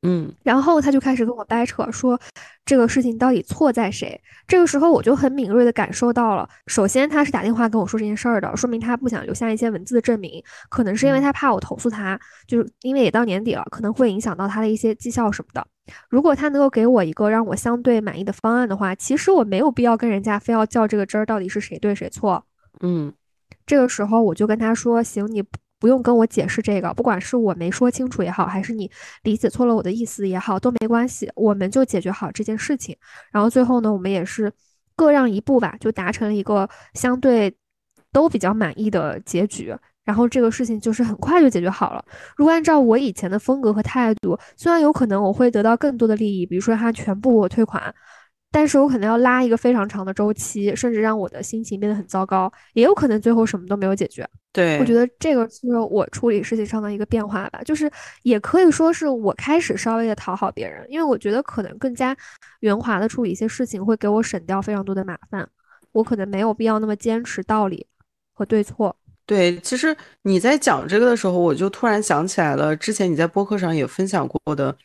[0.03, 2.19] 嗯，然后他就开始跟我掰扯，说
[2.63, 4.19] 这个事情到底错在谁？
[4.47, 15.65] 这个时候我就很敏锐的感受到了，首先他是打电话跟我说这件事儿的，说明他不想留下一些文字的证明，可能是因为他怕我投诉他，就是因为也到年底了，可能会影响到他的一些绩效什么的。
[16.09, 22.45] 如果他能够给我一个让我相对满意的方案的话，其实我没有必要跟人家非要较这个真儿，到底是谁对谁错。
[22.81, 23.11] 嗯。
[23.65, 25.43] 这个时候我就跟他说：“行，你
[25.79, 28.89] 不用跟我解释这个，不管是我没说清楚也好，还是你
[29.23, 32.95] 理解错了我的意思也好，都没关系，我们就解决好这件事情。
[33.31, 34.51] 然后最后呢，我们也是
[34.95, 37.55] 各让一步吧，就达成了一个相对
[38.11, 39.75] 都比较满意的结局。”
[40.07, 42.01] 然后这个事情就是很快就解决好了。
[42.37, 47.93] 如果按照我以前的风格和态度，虽然有可能我会得到更多的利益，比如说他全部给我退款，
[48.57, 54.27] 但是我可能要拉一个非常长的周期，甚至让我的心情变得很糟糕，也有可能最后什么都没有解决。
[54.51, 57.87] 对，我觉得这个是我处理事情上的一个变化吧，就是
[58.23, 62.17] 也可以说是我开始稍微的讨好别人，因为我觉得可能更加
[62.61, 65.47] 圆滑的处理一些事情会给我省掉非常多的麻烦，
[65.91, 67.85] 我可能没有必要那么坚持道理
[68.33, 68.95] 和对错。
[69.27, 74.75] 对，其实你在讲这个的时候，我就突然想起来了，之前你在播客上也分享过的，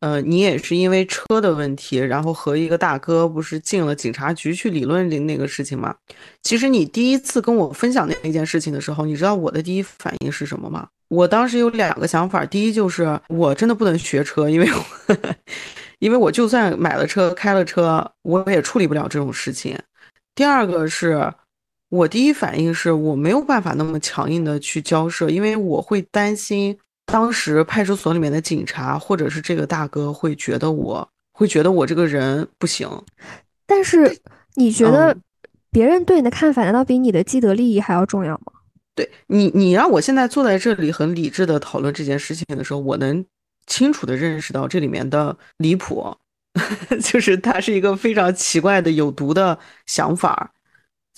[0.00, 5.94] 呃，你也是因为车的问题，然后和一个大哥不是进了警察局去理论的那个事情吗？
[6.42, 10.88] 其实你第一次跟我分享那那件事情的时候，你知道我的第一反应是什么吗？
[11.08, 14.68] 我当时有两个想法，第一就是我真的不能学车，因为
[16.00, 19.78] 因为我就算买了车开了车，我也处理不了这种事情。
[20.34, 21.32] 第二个是。
[21.90, 26.76] 我第一反应是我没有办法那么强硬的去交涉，因为我会担心
[27.10, 32.86] 当时派出所里面的警察或者是这个大哥会觉得我会觉得我这个人不行。
[33.66, 34.20] 但是
[34.56, 35.16] 你觉得
[35.70, 38.52] 别人对你的看法难道比你的既得利益还要重要吗？
[38.94, 43.24] 对你，你让我现在坐在这里很理智的讨论这件事情的时候，我能
[43.66, 46.14] 清楚的认识到这里面的离谱，
[47.02, 50.52] 就是它是一个非常奇怪的有毒的想法。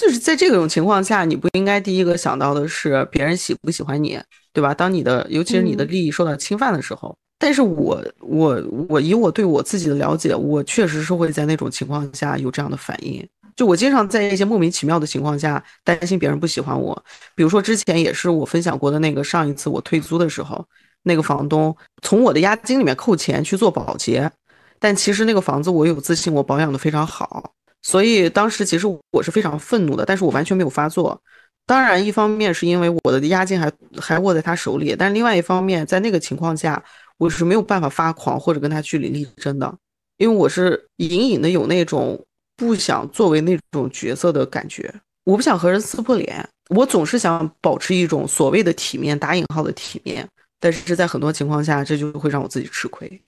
[0.01, 4.19] 就是在这种情况下，你不应该第一个想到的是别人喜不喜欢你，
[4.51, 4.73] 对吧？
[4.73, 13.29] 当你的尤其是你的利益受到侵犯的时候，但是我我我以我对我自己的了解，我确实是会在那种情况下有这样的反应。
[13.55, 20.65] 就我经常在一些莫名其妙的情况下担心别人不喜欢我，比如说之前也是我分享过的那个上一次我退租的时候，
[21.03, 24.31] 那个房东从我的押金里面扣钱去做保洁，
[24.79, 27.53] 但其实那个房子我有自信，我保养的非常好。
[27.83, 31.21] 所以当时其实我是非常愤怒的，但是我完全没有发作。
[31.67, 33.71] 当然，一方面是因为我的押金还
[34.01, 36.83] 还握在他手里，但另外一方面，在那个情况下，
[37.17, 39.73] 我是没有办法发狂或者跟他据理力争的，
[40.17, 42.21] 因为我是隐隐的有那种
[42.57, 44.93] 不想作为那种角色的感觉，
[45.25, 50.29] 我不想和人撕破脸，我总是想保持一种所谓的体面（打引号的体面），
[50.59, 53.23] 但是在很多情况下，这就会让我自己吃亏。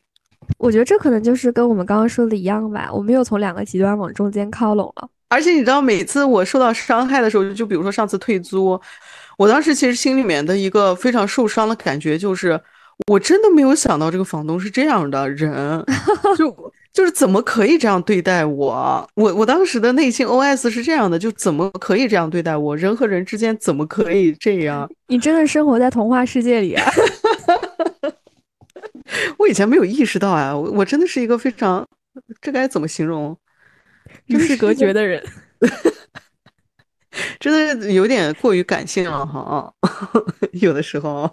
[0.58, 5.08] 我觉得这可能就是跟我们刚刚说的一样吧，我们又从两个极端往中间靠拢了。
[5.28, 8.78] 而且你知道，每次我受到伤害的时候，就比如说上次退租，
[9.38, 12.60] 我当时其实心里面的一个非常受伤的感觉就是，
[13.08, 15.84] 我真的没有想到这个房东是这样的人，
[16.36, 19.08] 就 就是怎么可以这样对待我？
[19.14, 22.76] 我我当时的内心 OS 是这样的，就怎么可以这样对待我？
[22.76, 24.86] 人和人之间怎么可以这样？
[25.06, 26.84] 你真的生活在童话世界里啊！
[29.38, 31.86] 我以前没有意识到啊，我我真的是一个非常，
[32.40, 33.36] 这该怎么形容？
[34.26, 35.22] 与世隔绝的人，
[37.38, 39.72] 真的有点过于感性了哈，
[40.54, 41.32] 有的时候。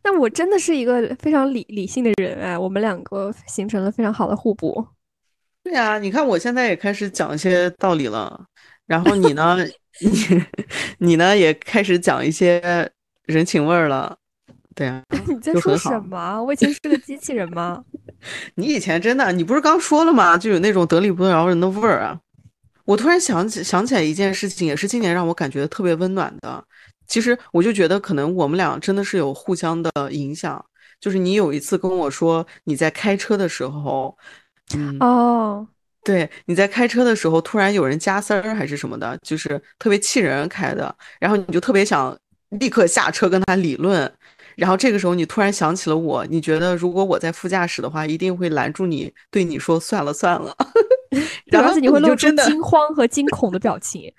[0.00, 4.86] 但我真的是一个非常理理性的人哎，我们两个形成了非常好的互补。
[5.64, 8.46] 对啊，你看我现在也开始讲一些道理了，
[8.86, 9.56] 然后你呢，
[10.00, 10.44] 你
[10.98, 12.90] 你呢也开始讲一些
[13.24, 14.18] 人情味儿了。
[14.74, 16.42] 对啊， 你在说什么？
[16.42, 17.84] 我以前是个机器人吗？
[18.56, 20.38] 你以前真的，你不是刚说了吗？
[20.38, 22.18] 就有那种得理不饶人的味儿啊！
[22.84, 26.64] 我突然想起想起来一件事情，也是今年让我感觉特别温暖的。
[27.06, 30.64] 其实我就觉得，可能我们俩真的是有互相的影响。
[31.00, 34.16] 就是你有一次跟我说，你在开车的时候，
[34.76, 35.66] 嗯，哦，
[36.04, 42.16] 对，你在开车的时候，突然有人加塞儿还是什么的，就是特别气人开的，然后你就特别想
[42.50, 44.10] 立刻下车跟他理论。
[44.56, 50.56] 然后这个时候，你突然想起了我，你觉得如果我在副驾驶的话，一定会拦住你，对你说算了算了。
[51.46, 54.12] 然后你会露出惊慌和惊恐的表情。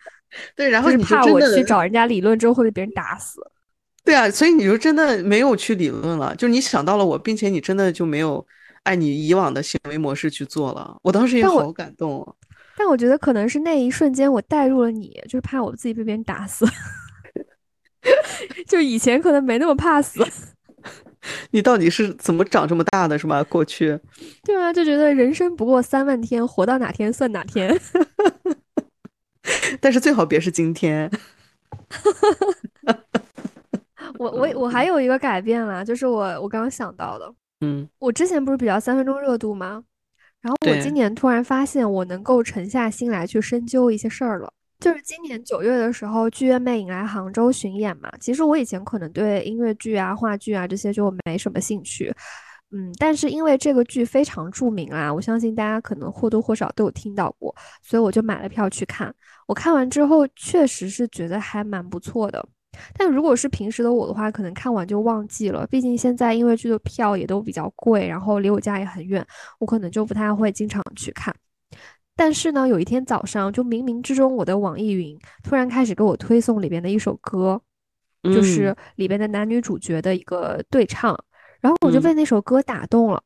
[0.55, 3.39] 对，然后你怕我去找人家理论之后会被别人打死。
[4.05, 8.45] 对啊，所以你就真的没有去理论了，就你想到了我，并且你真的就没有
[8.83, 10.97] 按你以往的行为模式去做了。
[11.01, 12.33] 我当时也好感动啊。
[12.75, 16.65] 但我觉得可能是那一瞬间我带入了你，就是怕我自己被别人打死。
[18.67, 20.25] 就以前可能没那么怕死，
[21.51, 23.43] 你到底是怎么长这么大的，是吧？
[23.43, 23.99] 过去，
[24.43, 27.79] 对啊，就觉得人生不过三万天，活到哪天算哪天。
[29.79, 31.09] 但是最好别是今天。
[34.17, 39.83] 我我我还有一个改变了，就是我我刚刚想到的，嗯，我之前不是比较三分钟热度吗？
[40.41, 44.53] 然后我今年突然发现，我能够沉下心来去深究一些事儿了。
[44.83, 48.11] 就是今年九月的时候，剧院魅影来杭州巡演嘛。
[48.19, 52.13] 其实我以前可能对音乐剧啊、话剧啊这些就没什么兴趣，
[52.71, 59.13] 嗯，但是因为这个剧非常著名啊，我相信大家可能或多或少都有听到过，所以我就买了票去看。
[59.47, 62.45] 我看完之后，确实是觉得还蛮不错的。
[62.97, 65.65] 但如果是平时的我的话，可能看完就忘记了。
[65.67, 69.25] 毕竟现在音乐剧的票也都比较贵，然后离我家也很远，
[69.59, 71.33] 我可能就不太会经常去看。
[72.15, 77.59] 但是呢，有一天早上，就冥冥之中，我的网易云突然开始给我推送里边的一首歌，
[78.23, 81.17] 就是里边的男女主角的一个对唱，
[81.59, 83.21] 然后我就被那首歌打动了。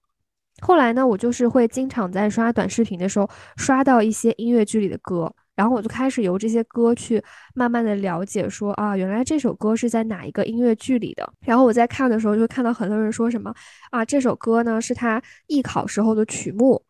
[0.62, 7.22] 后来呢，我就是会经常在刷短视频的时候刷到一些音乐剧里的歌，然后我就开始由这些歌去
[7.54, 11.32] 慢慢的了解，说啊，原来这首歌是在哪一个音乐剧里的。
[11.42, 13.54] 然后我在看的时候就看到很多人说什么
[13.92, 16.82] 啊，这首歌呢是他艺考时候的曲目。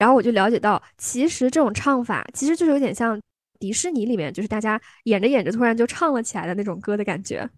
[0.00, 3.20] 然后我就了解到，其实这种唱法其实就是有点像
[3.58, 7.48] 迪士尼里面，就是大家演着演着突然就唱了起来的那种歌的感觉。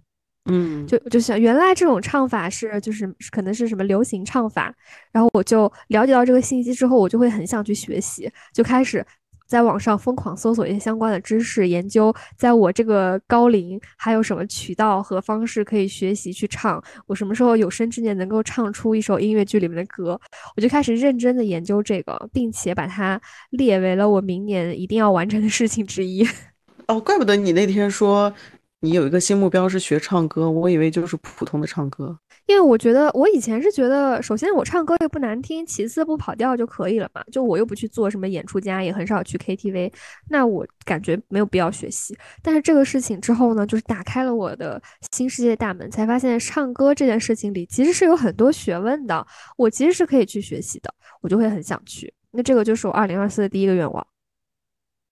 [0.50, 4.74] 嗯，就就想原来这种唱法是就是可能是什么流行唱法。
[5.12, 9.04] 然后我就了解到这个信息之后，我就会很想去学习，就开始。
[9.48, 16.80] 在网上疯狂搜索一些相关的知识，研究在我这个高龄还有什么渠道和方式可以学习去唱。
[17.06, 20.20] 我什么时候有生之年能够唱出一首音乐剧里面的歌，
[20.54, 23.18] 我就开始认真的研究这个，并且把它
[23.50, 26.28] 列为了我明年一定要完成的事情之一。
[26.86, 28.32] 哦，怪不得你那天说
[28.80, 32.16] 你有一个新目标是学唱歌，我以为就是普通的唱歌。
[32.46, 37.22] 因为我觉得，我以前是觉得，首先我唱歌又不难听，其次不跑调就可以了嘛。
[37.32, 39.92] 就我又不去做什么演出家，也很少去 KTV，
[40.30, 42.16] 那我感觉没有必要学习。
[42.40, 44.80] 但是这个事情之后呢，就是打开了我的
[45.12, 49.26] 新世界大门，才发现唱歌这件事情里其实是有很多学问的，
[49.56, 52.14] 我其实是可以去学习的，我就会很想去。
[52.30, 54.06] 那这个就是我二零二四的第一个愿望。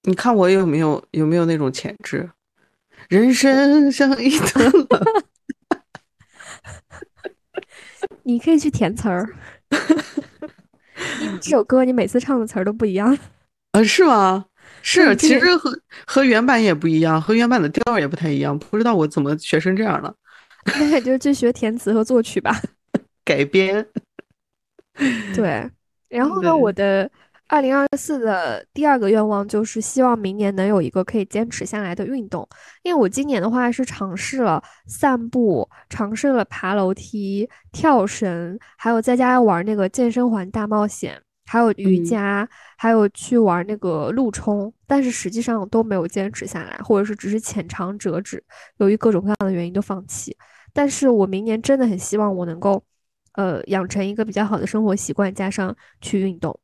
[0.05, 2.31] 你看我有没有有没有那种潜质？
[3.09, 4.73] 人生像一 段。
[8.23, 9.35] 你可以去填词儿，
[11.41, 13.17] 这首歌你每次唱的词儿都不一样，
[13.73, 14.47] 啊，是吗？
[14.83, 18.59] 是，其实和和原版也不一样，和原版的调也不太一样。
[18.59, 20.15] 不知道我怎么学成这样了？
[20.91, 22.61] 那就去学填词和作曲吧，
[23.25, 23.87] 改编。
[25.35, 25.71] 对，
[26.09, 27.11] 然后呢，我的。
[27.49, 32.47] 二零二四的第二个愿望就是希望明年能有一个可以坚持下来的运动，
[32.83, 48.43] 因为我今年的话是尝试了散步，尝试了爬楼梯、跳绳，还有在家玩那个健身环大冒险，还有瑜伽，还有去玩那个路冲，但是实际上都没有坚持下来，或者是只是浅尝辄止，
[48.79, 50.37] 由于各种各样的原因都放弃。
[50.73, 52.83] 但是我明年真的很希望我能够，
[53.35, 56.59] 呃，养成一个比较好的生活习惯，加上去运动。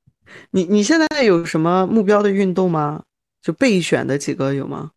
[0.51, 3.03] 你你现在有什么目标的运动吗？
[3.41, 4.91] 就备选的几个有吗？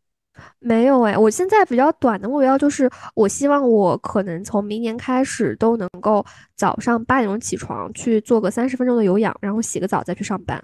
[0.60, 6.26] 没有哎，我现在比较短的目标就是，我希望我可能从明年开始都能够
[6.56, 10.62] 早上八点钟起床去做个三十分钟的有氧，然后洗个澡再去上班。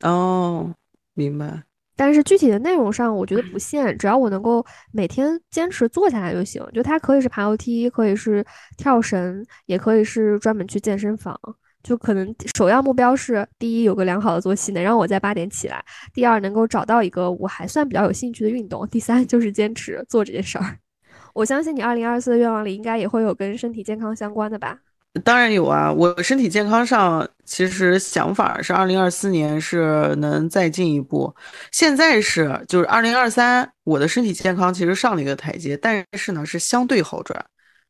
[0.00, 0.74] 哦，
[1.14, 1.62] 明白。
[1.94, 6.62] 但是具体的内容上，我觉得不限，只要我能够每天坚持做下来就行。
[6.72, 8.44] 就它可以是爬楼梯，可以是
[8.76, 11.38] 跳绳，也可以是专门去健身房。
[11.86, 15.76] 就可能首要目标是：第一，有个良好的作息，能让我在八点起来；
[16.12, 20.76] 第二，能够找到一个我还算比较有兴趣的运动；第三，就是坚持做这件事儿。
[21.32, 24.76] 我相信你二零二四的愿望里应该也会有跟身体健康相关的吧？
[25.22, 25.92] 当然有啊！
[25.92, 31.32] 我身体健康上其实想法是二零二四年是能再进一步，
[31.70, 37.42] 现在是就是二零二三，我的身体健康其实上了一个台阶，但是呢是相对好转。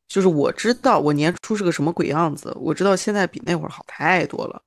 [0.07, 4.61] 就是我知道我年初是个什么鬼样子，我知道现在比那会儿好太多了。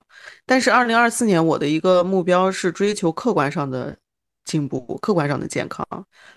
[0.45, 3.97] 但是二零二四年我的一个目标是追求客观上的
[4.45, 5.87] 进步，客观上的健康。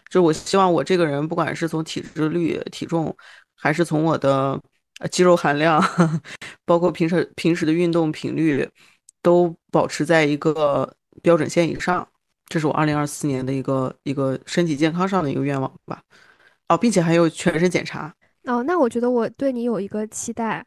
[0.09, 3.15] 就是我希望我这个人，不管是从体脂率、体重，
[3.55, 4.59] 还是从我的
[5.11, 5.83] 肌肉含量，
[6.65, 8.67] 包括平时平时的运动频率，
[9.21, 12.07] 都保持在一个标准线以上。
[12.45, 16.01] 这是我二零二四年的一个一个身体健康上的一个愿望吧。
[16.69, 18.13] 哦，并且还有全身检查。
[18.45, 20.65] 哦，那我觉得我对你有一个期待，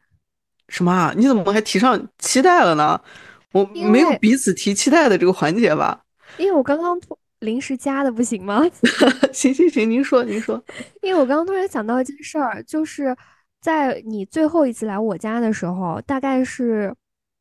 [0.67, 1.13] 什么啊？
[1.15, 2.99] 你怎么还提上期待了呢？
[3.53, 6.03] 我没有彼此提期待的这个环节吧？
[6.37, 6.99] 因为我刚刚
[7.39, 8.61] 临时加的，不行吗？
[9.31, 10.61] 行行行，您说您说。
[11.01, 13.15] 因为我刚刚突然想到一件事儿，就是
[13.61, 16.93] 在你最后一次来我家的时候，大概是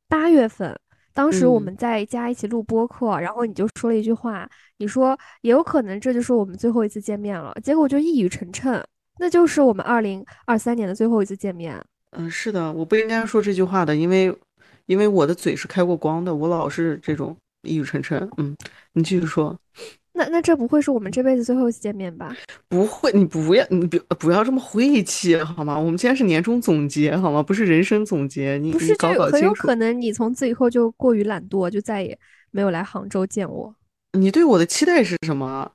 [0.09, 0.79] 八月份，
[1.13, 8.83] 当时我们在家一起录播客，然后你就说了一句话，你说也有可能这就是我们最后一次见面了，结果就一语成谶。
[9.19, 11.83] 那就是我们二零二三年的最后一次见面。
[12.13, 14.35] 嗯，是的，我不应该说这句话的，因为，
[14.87, 18.29] 因为我的嘴是开过光的，我老是这种一语成谶。
[18.37, 18.57] 嗯，
[18.93, 19.59] 你继续说。
[20.13, 22.35] 那那这不会是我们这辈子最后一次见面吧？
[22.69, 25.79] 不会，你不要你不不要这么晦气好吗？
[25.79, 27.43] 我们今天是年终总结好吗？
[27.43, 28.57] 不是人生总结。
[28.57, 32.19] 你不是搞搞很有可能你从此以后就过于懒惰，就再也
[32.51, 33.75] 没有来杭州见我。
[34.13, 35.71] 你对我的期待是什么？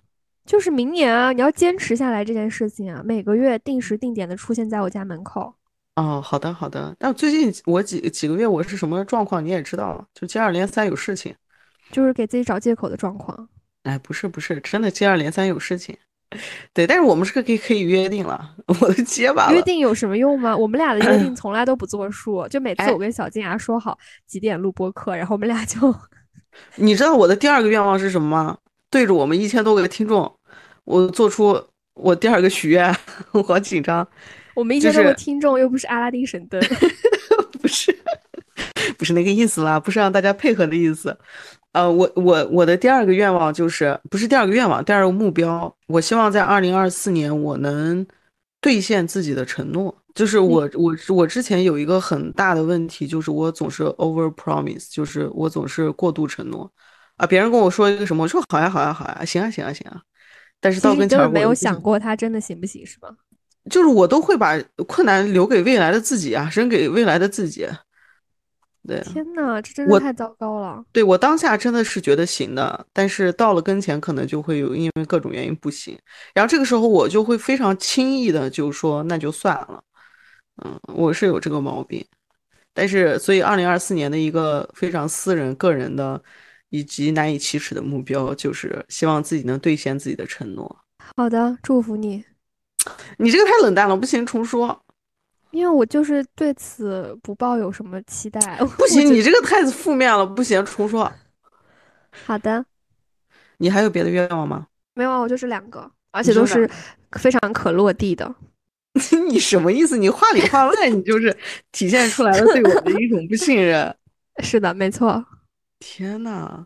[0.52, 5.56] 就是明年啊，你要坚持下来这件事情啊，每个月定时定点的出现在我家门口。
[5.95, 6.93] 哦，好的好的。
[6.99, 11.34] 但最近我几几个月我是什么状况你也知道，就接二连三有事情，
[11.89, 13.47] 就是给自己找借口的状况。
[13.84, 15.97] 哎，不是不是，真的接二连三有事情。
[16.74, 19.54] 对，但是我们是可以可以约定了，我都结巴了。
[19.54, 20.54] 约定有什么用吗？
[20.58, 23.97] 我们俩的约定 从来都不作数，就每次我跟小金牙说好
[24.28, 25.95] 几点录播课，然后我们俩就。
[26.76, 28.58] 你知道我的第二个愿望是什么吗？
[28.89, 30.30] 对着我们一千多个听众，
[30.91, 31.59] 我做出
[31.93, 32.93] 我第二个许愿，
[33.31, 34.05] 我好紧张。
[34.53, 36.61] 我们一千多个听众又不是阿拉丁神灯，
[37.61, 37.97] 不是，
[38.97, 41.17] 不是那个意思啦，不是让大家配合的意思。
[41.71, 48.05] 呃，我我我的第二个愿望就是，不是第二个愿望，第二个目标，我希望在二零二四年我能
[48.59, 49.95] 兑现自己的承诺。
[50.13, 56.69] 就是我我我之前有一个很大的问题，就是我总是 over promise，就是我总是过度承诺
[57.15, 57.25] 啊。
[57.25, 60.01] 别人跟我说一个什么，我说好呀好呀好呀，行啊行啊行啊。
[60.62, 63.09] 但是到跟前儿，没有想过他真的行不行，是吧？
[63.70, 64.57] 就是我都会把
[64.88, 67.68] 困难留给未来的自己啊，扔给未来的自己。
[68.88, 70.84] 对，天哪，这真的太糟糕了。
[70.91, 75.95] 对我当下真的是觉得行的，但是到了跟前，可能就会有因为各种原因不行。
[76.34, 79.84] 然后这个时候我就会非常轻易的就说那就算了。
[80.66, 82.03] 嗯，我是有这个毛病。
[82.74, 86.20] 但是所以二零二四年的一个非常私人、个人的
[86.72, 90.76] 以及难以启齿的目标，就是希望自己能兑现自己的承诺。
[91.15, 92.26] 好的，祝福你。
[93.17, 94.82] 你这个太冷淡了，不行，重说。
[95.51, 98.39] 因为我就是对此不抱有什么期待。
[98.78, 101.11] 不行，你这个太负面了，不行，重说。
[102.26, 102.65] 好的。
[103.57, 104.67] 你还有别的愿望吗？
[104.95, 106.69] 没有啊，我就是两个，而且都是
[107.11, 108.34] 非常可落地的。
[109.30, 109.97] 你什么意思？
[109.97, 111.36] 你话里话外，你就是
[111.72, 113.93] 体现出来了对我的一种不信任。
[114.41, 115.24] 是的，没错。
[115.82, 116.63] 天呐，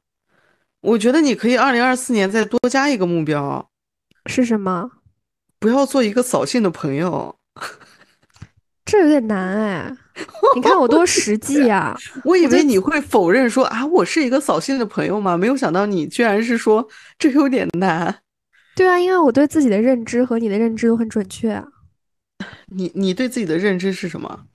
[0.82, 3.72] 我觉得你可以二零二四年再多加一个目标。
[4.26, 4.91] 是什么？
[5.57, 7.36] 不要做一个扫兴的朋友。
[8.86, 9.97] 这有点难哎，
[10.53, 11.97] 你看我多实际啊！
[12.24, 15.36] 我以为你会否认说啊，我是一个扫兴的朋友吗？
[15.38, 16.88] 没有想到你居然是说
[17.18, 18.22] 这有点难。
[18.76, 21.66] 对啊，因为我对自己的认知和你的认知都很准确啊。
[22.68, 24.45] 你你对自己的认知是什么？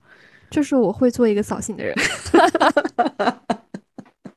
[0.51, 1.95] 就是我会做一个扫兴的人。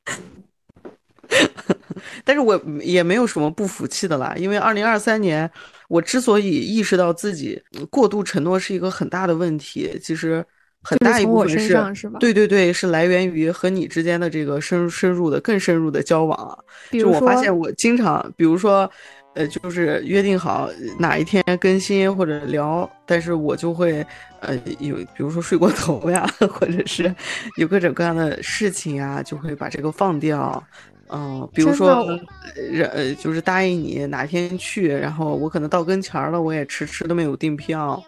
[2.25, 5.51] 但是我也没有什么不服气的啦，因为二零二三年。
[5.87, 10.43] 我之所以意识到自己过度承诺是一个很大的问题，其实
[10.83, 11.49] 很大一部分
[11.95, 16.59] 是，对对对，是来源于和你之间的这个深深入的、更深入的交往。
[16.91, 18.91] 就我发现，我经常，比如说，
[19.35, 24.05] 呃，就是约定好哪一天更新或者聊，但是我就会，
[24.41, 27.13] 呃，有比如说睡过头呀， 或者是
[27.57, 30.63] 有各种各样的事情啊，就会把这个放掉。
[31.11, 32.07] 嗯，比如说，
[32.93, 38.03] 呃，就是答应你哪天去，然后我可能到跟前儿了，我也迟迟都没有订票，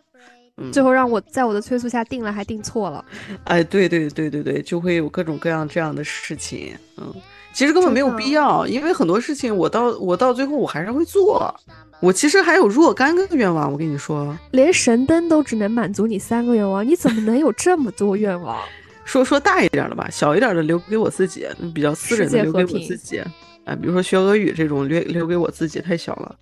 [0.56, 3.04] 嗯，最后让我在我的催促下订了，还订错了。
[3.44, 6.74] 哎，对对对对对，就会有各种各样这样的事情。
[6.96, 7.14] 嗯，
[7.57, 11.54] 其实根本没有必要，因为很多事情我到我到最后我还是会做。
[12.00, 18.59] 我其实还有若干个愿望，我跟你说，连神灯都只能满足你三个愿望，你怎么能有这么多愿望？
[19.07, 23.20] 说说大一点的吧，小一点的留给我自己，比较私人的留给我自己。
[23.64, 26.36] 啊，比如说学俄语这种留留给我自己太小了。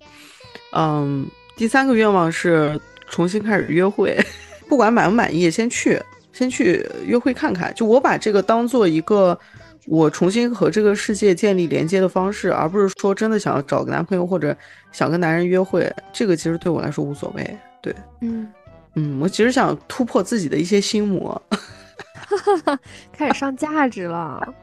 [0.73, 4.19] 嗯，第三个愿望是重新开始约会，
[4.67, 5.97] 不管满不满意，先去
[6.33, 7.73] 先去约会看看。
[7.73, 9.39] 就我把这个当做一个
[9.87, 14.55] 我重新和这个世界建立连接的方式，而不是说真的想要找个男朋友或者
[14.91, 15.91] 想跟男人约会。
[16.11, 17.57] 这个其实对我来说无所谓。
[17.81, 18.51] 对，嗯
[18.95, 21.41] 嗯，我其实想突破自己的一些心魔。
[21.49, 22.79] 哈哈，
[23.13, 24.53] 开始上价值了。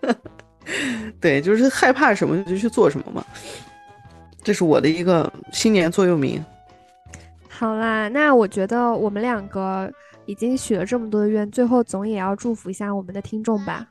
[1.20, 3.24] 对，就是害怕什么就去做什么嘛。
[4.42, 6.44] 这是我的一个新年座右铭。
[7.48, 9.92] 好啦，那我觉得我们两个
[10.26, 13.86] 已经许了这么多的愿，最后总也要祝福一下我们的听众吧。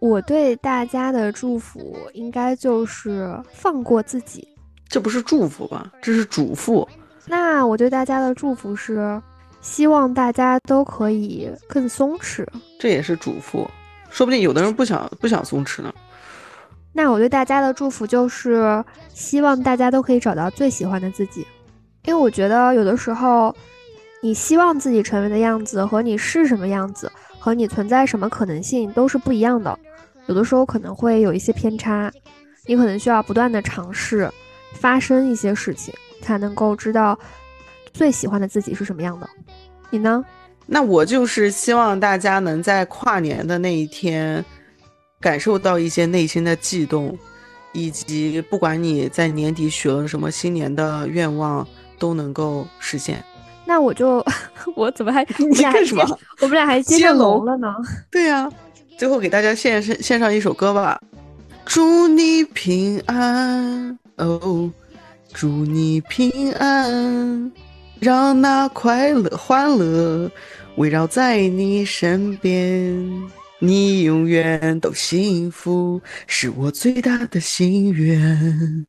[0.00, 4.46] 我对大家的祝福应该就是放过自己。
[4.88, 5.92] 这不是祝福吧？
[6.02, 6.86] 这是嘱咐。
[7.26, 9.20] 那我对大家的祝福是。
[9.62, 12.46] 希望大家都可以更松弛，
[12.78, 13.66] 这也是嘱咐。
[14.10, 15.92] 说不定有的人不想不想松弛呢。
[16.92, 21.44] 那我对大家的祝福就是，希望大家都可以找到最喜欢的自己。
[22.04, 23.52] 因为我觉得有的时候，
[24.22, 29.78] 你希望自己成为的样子和你是什么样子，和你存在什么可能性都是不一样的。
[30.26, 32.10] 有的时候可能会有一些偏差。
[32.66, 34.28] 你可能需要不断的尝试，
[34.72, 37.16] 发生一些事情，才能够知道
[37.92, 39.28] 最喜欢的自己是什么样的。
[39.90, 40.24] 你呢？
[40.66, 44.44] 那我就是希望大家能在跨年的那一天，
[45.20, 47.16] 感受到一些内心的悸动，
[47.72, 51.64] 以及不管你在年底许了什么新年的愿望，
[52.00, 53.24] 都能够实现。
[53.66, 54.24] 那我就，
[54.76, 56.18] 我怎么还你干什么？
[56.40, 57.74] 我们俩还接龙了呢？
[58.10, 58.48] 对呀，
[58.96, 61.00] 最后给大家献献献上一首歌吧。
[61.64, 64.70] 祝你平安哦，
[65.34, 67.52] 祝你平安，
[67.98, 70.30] 让那快乐欢乐
[70.76, 78.86] 围绕在你身边，你永远都幸福，是我最大的心愿。